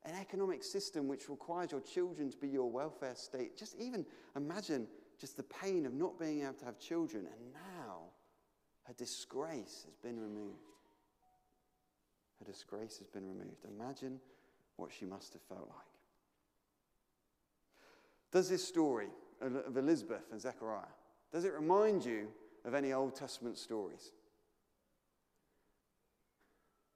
an 0.05 0.15
economic 0.19 0.63
system 0.63 1.07
which 1.07 1.29
requires 1.29 1.71
your 1.71 1.81
children 1.81 2.29
to 2.29 2.37
be 2.37 2.47
your 2.47 2.69
welfare 2.69 3.15
state. 3.15 3.57
Just 3.57 3.75
even 3.79 4.05
imagine 4.35 4.87
just 5.19 5.37
the 5.37 5.43
pain 5.43 5.85
of 5.85 5.93
not 5.93 6.19
being 6.19 6.41
able 6.41 6.53
to 6.53 6.65
have 6.65 6.79
children. 6.79 7.25
And 7.25 7.53
now, 7.53 7.72
her 8.83 8.93
disgrace 8.93 9.83
has 9.85 9.95
been 9.95 10.19
removed. 10.19 10.57
Her 12.39 12.45
disgrace 12.51 12.97
has 12.97 13.07
been 13.07 13.25
removed. 13.25 13.65
Imagine 13.77 14.19
what 14.75 14.91
she 14.91 15.05
must 15.05 15.33
have 15.33 15.41
felt 15.43 15.69
like. 15.69 15.87
Does 18.31 18.49
this 18.49 18.67
story 18.67 19.09
of 19.41 19.77
Elizabeth 19.77 20.23
and 20.31 20.41
Zechariah, 20.41 20.81
does 21.31 21.45
it 21.45 21.53
remind 21.53 22.03
you 22.03 22.27
of 22.65 22.73
any 22.73 22.93
Old 22.93 23.15
Testament 23.15 23.57
stories? 23.57 24.11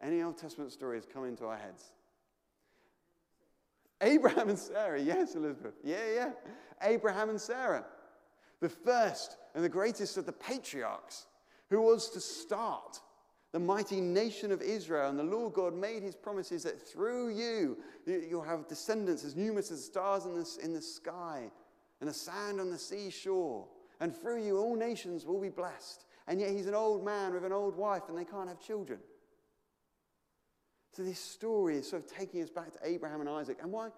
Any 0.02 0.22
Old 0.22 0.38
Testament 0.38 0.72
stories 0.72 1.06
come 1.12 1.26
into 1.26 1.46
our 1.46 1.58
heads? 1.58 1.84
Abraham 4.02 4.50
and 4.50 4.60
Sarah, 4.60 5.02
yes, 5.02 5.36
Elizabeth. 5.36 5.74
Yeah, 5.84 6.06
yeah. 6.14 6.30
Abraham 6.82 7.30
and 7.30 7.42
Sarah, 7.42 7.84
the 8.60 8.70
first 8.70 9.38
and 9.56 9.64
the 9.64 9.70
greatest 9.70 10.18
of 10.18 10.26
the 10.26 10.32
patriarchs 10.32 11.26
who 11.70 11.82
was 11.82 12.10
to 12.12 12.20
start 12.20 13.00
the 13.54 13.60
mighty 13.60 14.02
nation 14.02 14.52
of 14.52 14.62
Israel. 14.62 15.10
And 15.10 15.18
the 15.18 15.24
Lord 15.24 15.54
God 15.54 15.74
made 15.74 16.04
his 16.04 16.16
promises 16.16 16.64
that 16.64 16.82
through 16.82 17.30
you, 17.30 17.78
you'll 18.06 18.42
have 18.42 18.68
descendants 18.68 19.24
as 19.24 19.36
numerous 19.36 19.72
as 19.72 19.84
stars 19.84 20.26
in 20.26 20.34
the, 20.34 20.58
in 20.64 20.74
the 20.74 20.82
sky 20.82 21.50
and 22.00 22.10
the 22.10 22.14
sand 22.14 22.60
on 22.60 22.70
the 22.70 22.78
seashore. 22.78 23.68
And 24.00 24.16
through 24.16 24.46
you, 24.46 24.58
all 24.58 24.76
nations 24.76 25.26
will 25.26 25.42
be 25.42 25.50
blessed. 25.50 26.06
And 26.28 26.40
yet 26.40 26.52
he's 26.52 26.68
an 26.68 26.76
old 26.76 27.04
man 27.04 27.34
with 27.34 27.46
an 27.46 27.54
old 27.54 27.76
wife, 27.76 28.04
and 28.10 28.18
they 28.18 28.26
can't 28.26 28.50
have 28.50 28.60
children. 28.60 29.00
So 30.94 31.04
this 31.04 31.20
story 31.20 31.78
is 31.78 31.90
sort 31.90 32.04
of 32.04 32.12
taking 32.12 32.42
us 32.42 32.50
back 32.50 32.72
to 32.74 32.80
Abraham 32.84 33.22
and 33.22 33.30
Isaac. 33.30 33.60
And 33.62 33.72
why, 33.72 33.90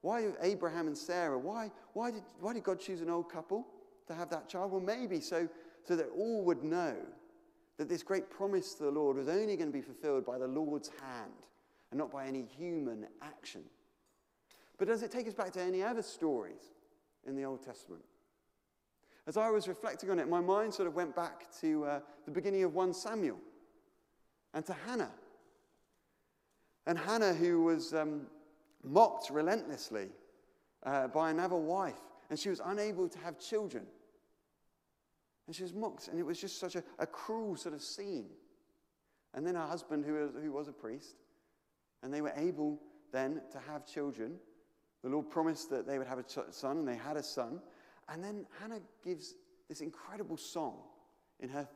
why 0.00 0.28
Abraham 0.40 0.86
and 0.86 0.96
Sarah? 0.96 1.38
Why, 1.38 1.70
why, 1.92 2.10
did, 2.10 2.22
why 2.40 2.52
did 2.52 2.62
God 2.62 2.78
choose 2.78 3.00
an 3.00 3.10
old 3.10 3.30
couple 3.30 3.66
to 4.06 4.14
have 4.14 4.30
that 4.30 4.48
child? 4.48 4.70
Well, 4.70 4.80
maybe 4.80 5.20
so 5.20 5.48
so 5.84 5.96
that 5.96 6.08
all 6.16 6.44
would 6.44 6.62
know 6.62 6.96
that 7.78 7.88
this 7.88 8.02
great 8.02 8.30
promise 8.30 8.74
to 8.74 8.84
the 8.84 8.90
Lord 8.90 9.16
was 9.16 9.28
only 9.28 9.56
going 9.56 9.70
to 9.70 9.72
be 9.72 9.80
fulfilled 9.80 10.24
by 10.24 10.38
the 10.38 10.46
Lord's 10.46 10.88
hand 10.88 11.32
and 11.90 11.98
not 11.98 12.10
by 12.10 12.26
any 12.26 12.42
human 12.42 13.06
action. 13.20 13.62
But 14.78 14.88
does 14.88 15.02
it 15.02 15.10
take 15.10 15.26
us 15.26 15.34
back 15.34 15.52
to 15.52 15.60
any 15.60 15.82
other 15.82 16.02
stories 16.02 16.62
in 17.26 17.36
the 17.36 17.44
Old 17.44 17.64
Testament? 17.64 18.02
As 19.26 19.36
I 19.36 19.50
was 19.50 19.68
reflecting 19.68 20.10
on 20.10 20.18
it, 20.18 20.28
my 20.28 20.40
mind 20.40 20.74
sort 20.74 20.88
of 20.88 20.94
went 20.94 21.14
back 21.14 21.46
to 21.60 21.84
uh, 21.84 22.00
the 22.24 22.32
beginning 22.32 22.64
of 22.64 22.74
1 22.74 22.92
Samuel 22.92 23.38
and 24.54 24.66
to 24.66 24.74
Hannah. 24.86 25.12
And 26.86 26.98
Hannah, 26.98 27.32
who 27.32 27.62
was 27.62 27.94
um, 27.94 28.22
mocked 28.82 29.30
relentlessly 29.30 30.08
uh, 30.84 31.08
by 31.08 31.30
another 31.30 31.56
wife, 31.56 32.00
and 32.30 32.38
she 32.38 32.48
was 32.48 32.60
unable 32.64 33.08
to 33.08 33.18
have 33.20 33.38
children. 33.38 33.86
And 35.46 35.56
she 35.56 35.62
was 35.62 35.72
mocked, 35.74 36.08
and 36.08 36.18
it 36.18 36.26
was 36.26 36.40
just 36.40 36.58
such 36.58 36.76
a, 36.76 36.84
a 36.98 37.06
cruel 37.06 37.56
sort 37.56 37.74
of 37.74 37.82
scene. 37.82 38.26
And 39.34 39.46
then 39.46 39.54
her 39.54 39.66
husband, 39.66 40.04
who 40.04 40.14
was, 40.14 40.30
who 40.42 40.52
was 40.52 40.68
a 40.68 40.72
priest, 40.72 41.16
and 42.02 42.12
they 42.12 42.20
were 42.20 42.32
able 42.36 42.78
then 43.12 43.40
to 43.52 43.58
have 43.68 43.86
children 43.86 44.38
The 45.02 45.08
Lord 45.08 45.30
promised 45.30 45.68
that 45.70 45.86
they 45.86 45.98
would 45.98 46.06
have 46.06 46.18
a 46.18 46.52
son, 46.52 46.78
and 46.78 46.88
they 46.88 46.96
had 46.96 47.16
a 47.16 47.22
son. 47.22 47.60
And 48.08 48.22
then 48.22 48.46
Hannah 48.60 48.80
gives 49.04 49.34
this 49.68 49.80
incredible 49.80 50.36
song 50.36 50.78
in 51.40 51.48
her 51.48 51.68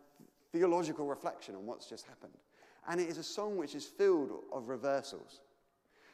theological 0.53 1.07
reflection 1.07 1.57
on 1.57 1.67
what's 1.67 1.89
just 1.89 2.07
happened. 2.07 2.35
And 2.89 3.01
it 3.01 3.09
is 3.09 3.19
a 3.19 3.25
song 3.25 3.57
which 3.57 3.75
is 3.75 3.85
filled 3.85 4.31
of 4.53 4.69
reversals. 4.69 5.41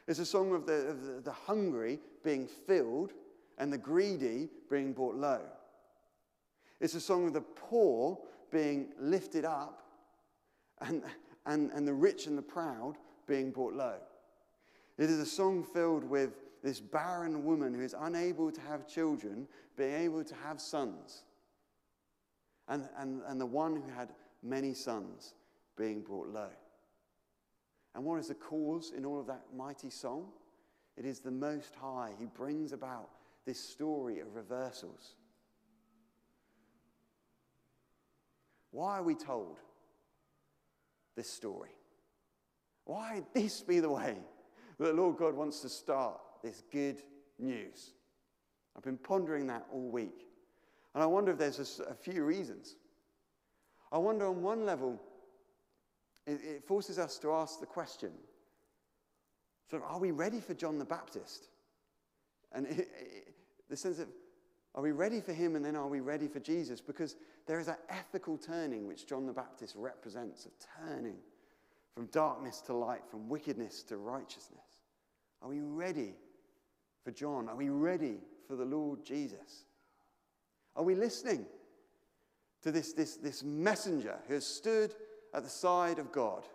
It's 0.07 0.19
a 0.19 0.25
song 0.25 0.53
of 0.53 0.65
the, 0.65 0.87
of 0.87 1.05
the, 1.05 1.21
the 1.21 1.31
hungry 1.31 1.99
being 2.23 2.47
filled 2.47 3.13
and 3.59 3.71
the 3.71 3.77
greedy 3.77 4.49
being 4.69 4.91
brought 4.91 5.15
low. 5.15 5.41
It's 6.79 6.95
a 6.95 7.01
song 7.01 7.27
of 7.27 7.33
the 7.33 7.41
poor 7.41 8.17
being 8.51 8.89
lifted 8.99 9.45
up 9.45 9.83
and, 10.81 11.03
and, 11.45 11.71
and 11.71 11.87
the 11.87 11.93
rich 11.93 12.27
and 12.27 12.37
the 12.37 12.43
proud 12.43 12.95
being 13.27 13.51
brought 13.51 13.73
low. 13.73 13.97
It 14.97 15.09
is 15.09 15.19
a 15.19 15.25
song 15.25 15.63
filled 15.63 16.03
with 16.03 16.33
this 16.63 16.79
barren 16.79 17.43
woman 17.43 17.73
who 17.73 17.81
is 17.81 17.95
unable 17.99 18.51
to 18.51 18.61
have 18.61 18.87
children 18.87 19.47
being 19.75 19.93
able 19.93 20.23
to 20.23 20.35
have 20.35 20.61
sons. 20.61 21.23
And, 22.67 22.87
and, 22.97 23.21
and 23.27 23.41
the 23.41 23.45
one 23.45 23.75
who 23.75 23.91
had 23.93 24.09
many 24.41 24.73
sons 24.73 25.33
being 25.77 26.01
brought 26.01 26.29
low. 26.29 26.49
And 27.95 28.03
what 28.03 28.19
is 28.19 28.27
the 28.27 28.35
cause 28.35 28.91
in 28.95 29.05
all 29.05 29.19
of 29.19 29.27
that 29.27 29.43
mighty 29.55 29.89
song? 29.89 30.27
It 30.95 31.05
is 31.05 31.19
the 31.19 31.31
Most 31.31 31.75
High 31.75 32.11
who 32.17 32.27
brings 32.27 32.71
about 32.71 33.09
this 33.45 33.59
story 33.59 34.19
of 34.19 34.35
reversals. 34.35 35.15
Why 38.73 38.97
are 38.97 39.03
we 39.03 39.13
told 39.13 39.59
this 41.15 41.29
story? 41.29 41.69
Why 42.85 43.23
this 43.33 43.61
be 43.61 43.79
the 43.79 43.89
way 43.89 44.17
that 44.79 44.85
the 44.85 44.93
Lord 44.93 45.17
God 45.17 45.35
wants 45.35 45.61
to 45.61 45.69
start 45.69 46.19
this 46.43 46.63
good 46.71 47.01
news? 47.37 47.93
I've 48.75 48.83
been 48.83 48.97
pondering 48.97 49.47
that 49.47 49.67
all 49.71 49.89
week. 49.89 50.27
And 50.95 51.03
I 51.03 51.05
wonder 51.05 51.31
if 51.31 51.37
there's 51.37 51.79
a, 51.79 51.83
a 51.83 51.93
few 51.93 52.23
reasons. 52.23 52.75
I 53.91 53.99
wonder, 53.99 54.25
on 54.25 54.41
one 54.41 54.65
level, 54.65 54.99
it, 56.25 56.41
it 56.43 56.67
forces 56.67 56.97
us 56.97 57.19
to 57.19 57.31
ask 57.31 57.59
the 57.59 57.67
question 57.67 58.11
so, 59.69 59.81
are 59.87 59.99
we 59.99 60.11
ready 60.11 60.39
for 60.39 60.53
John 60.53 60.77
the 60.77 60.85
Baptist? 60.85 61.47
And 62.51 62.67
it, 62.69 62.79
it, 62.79 63.33
the 63.69 63.77
sense 63.77 63.99
of, 63.99 64.07
are 64.75 64.81
we 64.81 64.91
ready 64.91 65.21
for 65.21 65.33
him 65.33 65.55
and 65.55 65.63
then 65.63 65.75
are 65.75 65.87
we 65.87 65.99
ready 65.99 66.27
for 66.27 66.39
Jesus? 66.39 66.81
Because 66.81 67.15
there 67.45 67.59
is 67.59 67.67
that 67.67 67.81
ethical 67.89 68.37
turning 68.37 68.87
which 68.87 69.05
John 69.05 69.25
the 69.25 69.33
Baptist 69.33 69.75
represents 69.77 70.45
of 70.45 70.51
turning 70.85 71.17
from 71.93 72.07
darkness 72.07 72.61
to 72.61 72.73
light, 72.73 73.01
from 73.09 73.29
wickedness 73.29 73.83
to 73.83 73.97
righteousness. 73.97 74.81
Are 75.41 75.49
we 75.49 75.59
ready 75.59 76.15
for 77.03 77.11
John? 77.11 77.49
Are 77.49 77.55
we 77.55 77.69
ready 77.69 78.17
for 78.47 78.55
the 78.55 78.65
Lord 78.65 79.05
Jesus? 79.05 79.65
Are 80.75 80.83
we 80.83 80.95
listening 80.95 81.45
to 82.63 82.71
this, 82.71 82.93
this, 82.93 83.17
this 83.17 83.43
messenger 83.43 84.17
who 84.27 84.33
has 84.33 84.45
stood 84.45 84.95
at 85.35 85.43
the 85.43 85.49
side 85.49 85.99
of 85.99 86.11
God 86.11 86.45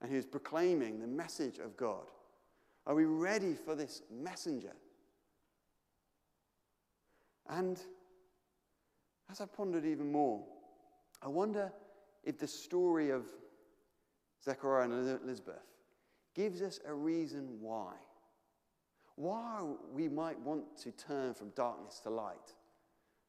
and 0.00 0.10
who 0.10 0.16
is 0.16 0.26
proclaiming 0.26 1.00
the 1.00 1.06
message 1.08 1.58
of 1.58 1.76
God? 1.76 2.04
Are 2.86 2.94
we 2.94 3.06
ready 3.06 3.54
for 3.54 3.74
this 3.74 4.02
messenger? 4.10 4.72
And 7.48 7.80
as 9.30 9.40
I 9.40 9.46
pondered 9.46 9.84
even 9.84 10.10
more, 10.12 10.44
I 11.22 11.28
wonder 11.28 11.72
if 12.24 12.38
the 12.38 12.46
story 12.46 13.10
of 13.10 13.26
Zechariah 14.44 14.84
and 14.84 15.22
Elizabeth 15.22 15.62
gives 16.34 16.62
us 16.62 16.80
a 16.86 16.94
reason 16.94 17.58
why. 17.60 17.92
Why 19.16 19.62
we 19.92 20.08
might 20.08 20.38
want 20.40 20.76
to 20.82 20.92
turn 20.92 21.34
from 21.34 21.50
darkness 21.50 22.00
to 22.04 22.10
light, 22.10 22.54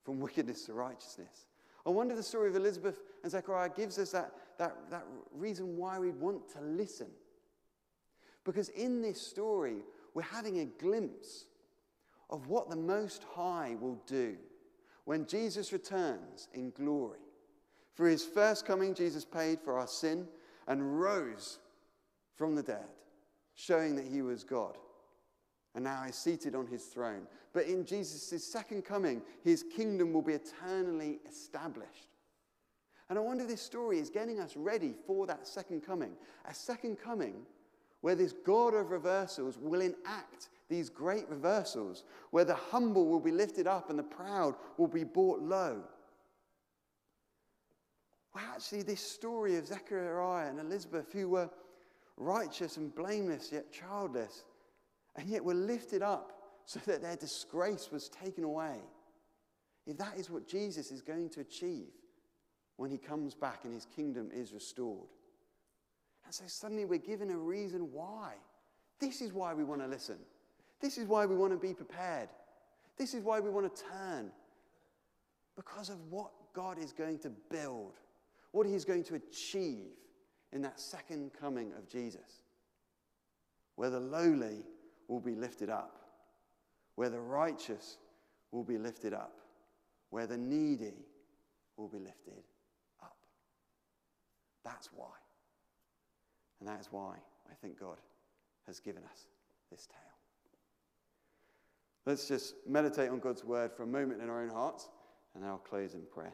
from 0.03 0.19
wickedness 0.19 0.65
to 0.65 0.73
righteousness. 0.73 1.47
I 1.86 1.89
wonder 1.89 2.13
if 2.13 2.17
the 2.17 2.23
story 2.23 2.49
of 2.49 2.55
Elizabeth 2.55 2.99
and 3.23 3.32
Zechariah 3.32 3.69
gives 3.75 3.97
us 3.97 4.12
that, 4.12 4.32
that, 4.58 4.75
that 4.91 5.05
reason 5.34 5.77
why 5.77 5.97
we 5.97 6.12
want 6.12 6.51
to 6.53 6.62
listen. 6.62 7.08
Because 8.43 8.69
in 8.69 9.01
this 9.01 9.19
story, 9.19 9.77
we're 10.13 10.21
having 10.21 10.60
a 10.60 10.65
glimpse 10.65 11.45
of 12.30 12.48
what 12.48 12.70
the 12.70 12.76
Most 12.76 13.26
High 13.36 13.76
will 13.80 14.02
do 14.06 14.36
when 15.06 15.26
Jesus 15.26 15.74
returns 15.74 16.48
in 16.54 16.72
glory. 16.72 17.20
For 17.96 18.08
his 18.08 18.24
first 18.24 18.65
coming, 18.65 18.94
Jesus 18.94 19.26
paid 19.26 19.60
for 19.60 19.78
our 19.80 19.88
sin 19.88 20.28
and 20.68 21.02
rose 21.02 21.60
from 22.36 22.56
the 22.56 22.63
dead, 22.63 22.92
showing 23.56 23.96
that 23.96 24.06
he 24.06 24.22
was 24.22 24.44
God. 24.44 24.78
And 25.76 25.84
now 25.84 26.04
he's 26.06 26.15
seated 26.15 26.56
on 26.56 26.68
his 26.68 26.86
throne. 26.86 27.24
But 27.54 27.65
in 27.65 27.86
Jesus' 27.86 28.46
second 28.46 28.86
coming, 28.86 29.22
his 29.44 29.63
kingdom 29.76 30.13
will 30.13 30.22
be 30.22 30.34
eternally 30.34 31.20
established. 31.28 32.10
And 33.10 33.18
I 33.18 33.22
wonder 33.22 33.46
this 33.46 33.62
story 33.62 33.98
is 34.00 34.10
getting 34.10 34.39
us 34.39 34.56
ready 34.56 34.94
for 35.08 35.26
that 35.28 35.48
second 35.48 35.82
coming. 35.82 36.12
A 36.46 36.54
second 36.54 36.98
coming 36.98 37.46
where 38.01 38.15
this 38.15 38.33
God 38.45 38.73
of 38.73 38.91
reversals 38.91 39.57
will 39.57 39.81
enact 39.81 40.49
these 40.69 40.89
great 40.89 41.27
reversals, 41.29 42.03
where 42.31 42.45
the 42.45 42.55
humble 42.55 43.07
will 43.07 43.19
be 43.19 43.31
lifted 43.31 43.67
up 43.67 43.89
and 43.89 43.97
the 43.97 44.03
proud 44.03 44.55
will 44.77 44.88
be 44.88 45.03
brought 45.03 45.41
low. 45.41 45.81
Well, 48.33 48.43
actually, 48.53 48.83
this 48.83 49.01
story 49.01 49.57
of 49.57 49.65
Zechariah 49.65 50.49
and 50.49 50.59
Elizabeth, 50.59 51.12
who 51.12 51.29
were 51.29 51.49
righteous 52.17 52.77
and 52.77 52.93
blameless 52.93 53.49
yet 53.51 53.71
childless, 53.73 54.43
and 55.15 55.27
yet 55.27 55.43
were 55.43 55.55
lifted 55.55 56.03
up 56.03 56.33
so 56.65 56.79
that 56.85 57.01
their 57.01 57.15
disgrace 57.15 57.89
was 57.91 58.09
taken 58.09 58.43
away. 58.43 58.77
If 59.88 59.97
that 59.97 60.17
is 60.17 60.29
what 60.29 60.47
Jesus 60.47 60.91
is 60.91 61.01
going 61.01 61.29
to 61.29 61.39
achieve 61.39 61.89
when 62.77 62.91
he 62.91 62.97
comes 62.97 63.33
back 63.33 63.62
and 63.63 63.73
his 63.73 63.85
kingdom 63.85 64.29
is 64.31 64.53
restored. 64.53 65.09
And 66.30 66.36
so 66.36 66.44
suddenly 66.46 66.86
we're 66.86 67.00
given 67.00 67.32
a 67.32 67.38
reason 67.39 67.92
why. 67.92 68.34
This 69.00 69.20
is 69.20 69.34
why 69.34 69.56
we 69.56 69.63
want 69.63 69.82
to 69.82 69.88
listen. 69.88 70.18
This 70.80 71.00
is 71.00 71.08
why 71.08 71.26
we 71.26 71.36
want 71.36 71.54
to 71.54 71.58
be 71.58 71.74
prepared. 71.74 72.30
This 73.00 73.15
is 73.15 73.24
why 73.24 73.39
we 73.39 73.50
want 73.50 73.76
to 73.76 73.84
turn. 73.84 74.30
Because 75.56 75.89
of 75.89 75.98
what 76.12 76.30
God 76.54 76.78
is 76.78 76.94
going 76.94 77.18
to 77.22 77.32
build, 77.50 77.94
what 78.52 78.68
He's 78.68 78.86
going 78.86 79.04
to 79.06 79.15
achieve 79.15 79.88
in 80.54 80.62
that 80.62 80.80
second 80.80 81.32
coming 81.34 81.72
of 81.76 81.89
Jesus, 81.89 82.44
where 83.76 83.89
the 83.89 84.00
lowly 84.00 84.62
will 85.08 85.20
be 85.20 85.34
lifted 85.34 85.72
up, 85.72 85.96
where 86.94 87.10
the 87.10 87.20
righteous 87.20 87.98
will 88.52 88.63
be 88.63 88.78
lifted 88.78 89.15
up, 89.15 89.34
where 90.12 90.28
the 90.28 90.38
needy 90.38 90.94
will 91.76 91.88
be 91.88 91.98
lifted 91.98 92.44
up. 93.02 93.18
That's 94.63 94.89
why. 94.94 95.08
And 96.60 96.67
that 96.67 96.80
is 96.80 96.88
why 96.91 97.15
I 97.50 97.54
think 97.62 97.80
God 97.80 97.98
has 98.67 98.80
given 98.80 99.04
us 99.04 99.28
this 99.72 99.88
tale. 99.88 99.98
Let's 102.06 102.28
just 102.28 102.56
meditate 102.67 103.10
on 103.10 103.19
God's 103.19 103.43
word 103.43 103.72
for 103.72 103.84
a 103.84 103.88
moment 103.88 104.22
in 104.22 104.30
our 104.30 104.41
own 104.41 104.50
hearts, 104.50 104.89
and 105.34 105.43
then 105.43 105.50
I'll 105.50 105.58
close 105.58 105.93
in 105.93 106.02
prayer. 106.12 106.34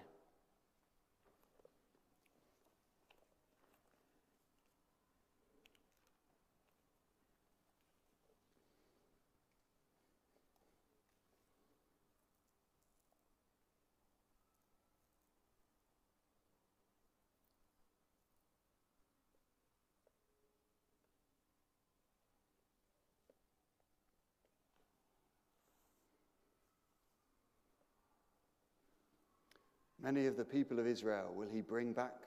Many 30.06 30.28
of 30.28 30.38
the 30.38 30.46
people 30.46 30.78
of 30.78 30.86
Israel 30.86 31.34
will 31.34 31.48
he 31.52 31.62
bring 31.62 31.92
back 31.92 32.20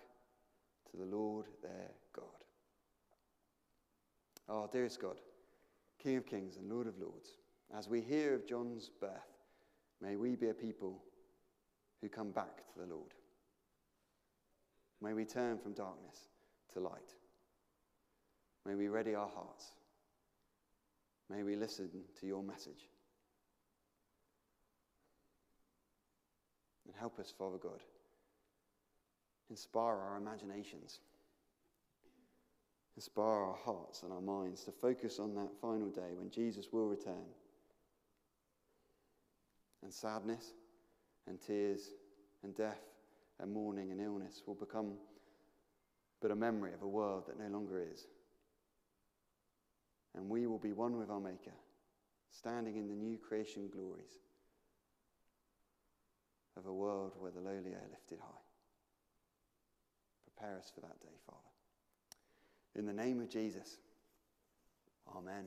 to 0.91 0.97
the 0.97 1.05
Lord 1.05 1.47
their 1.63 1.93
God. 2.13 2.25
Our 4.49 4.65
oh, 4.65 4.71
dearest 4.73 5.01
God, 5.01 5.21
King 6.03 6.17
of 6.17 6.27
kings 6.27 6.57
and 6.57 6.69
Lord 6.69 6.89
of 6.89 6.99
lords, 6.99 7.37
as 7.79 7.89
we 7.89 8.01
hear 8.01 8.35
of 8.35 8.49
John's 8.49 8.91
birth, 9.01 9.13
may 10.03 10.17
we 10.17 10.35
be 10.35 10.49
a 10.49 10.55
people 10.55 11.01
who 12.01 12.09
come 12.09 12.33
back 12.33 12.67
to 12.73 12.81
the 12.81 12.93
Lord. 12.93 13.15
May 15.01 15.13
we 15.13 15.25
turn 15.25 15.57
from 15.57 15.73
darkness 15.75 16.31
to 16.73 16.81
light. 16.81 17.15
May 18.67 18.75
we 18.75 18.89
ready 18.89 19.15
our 19.15 19.29
hearts. 19.29 19.67
May 21.31 21.45
we 21.45 21.55
listen 21.55 21.91
to 22.19 22.27
your 22.27 22.43
message. 22.43 22.89
And 26.89 26.97
help 26.97 27.21
us, 27.21 27.33
Father 27.39 27.59
God. 27.59 27.81
Inspire 29.51 29.97
our 29.97 30.17
imaginations. 30.17 30.99
Inspire 32.97 33.25
our 33.25 33.57
hearts 33.65 34.03
and 34.03 34.13
our 34.13 34.21
minds 34.21 34.65
to 34.65 34.73
focus 34.73 35.21
on 35.21 35.35
that 35.37 35.51
final 35.61 35.89
day 35.89 36.15
when 36.17 36.31
Jesus 36.31 36.73
will 36.73 36.89
return 36.89 37.25
and 39.85 39.93
sadness 39.93 40.53
and 41.29 41.41
tears 41.41 41.91
and 42.43 42.57
death 42.57 42.81
and 43.39 43.53
mourning 43.53 43.93
and 43.93 44.01
illness 44.01 44.43
will 44.47 44.57
become 44.57 44.95
but 46.21 46.33
a 46.33 46.37
memory 46.37 46.73
of 46.75 46.83
a 46.83 46.89
world 46.89 47.25
that 47.29 47.39
no 47.39 47.49
longer 47.49 47.81
is. 47.93 48.07
And 50.17 50.29
we 50.29 50.49
will 50.49 50.59
be 50.59 50.73
one 50.73 50.99
with 50.99 51.11
our 51.11 51.21
Maker, 51.21 51.55
standing 52.31 52.77
in 52.77 52.89
the 52.89 52.95
new 52.95 53.17
creation 53.17 53.69
glories 53.73 54.19
of 56.59 56.67
a 56.67 56.73
world 56.73 57.13
where 57.19 57.31
the 57.31 57.41
lowly 57.41 57.73
are 57.73 57.89
lifted 57.91 58.19
high. 58.21 58.45
Prepare 60.37 60.59
us 60.59 60.71
for 60.75 60.81
that 60.81 61.01
day, 61.01 61.17
Father. 61.27 61.39
In 62.75 62.87
the 62.87 62.93
name 62.93 63.21
of 63.21 63.31
Jesus, 63.31 63.79
Amen. 65.17 65.47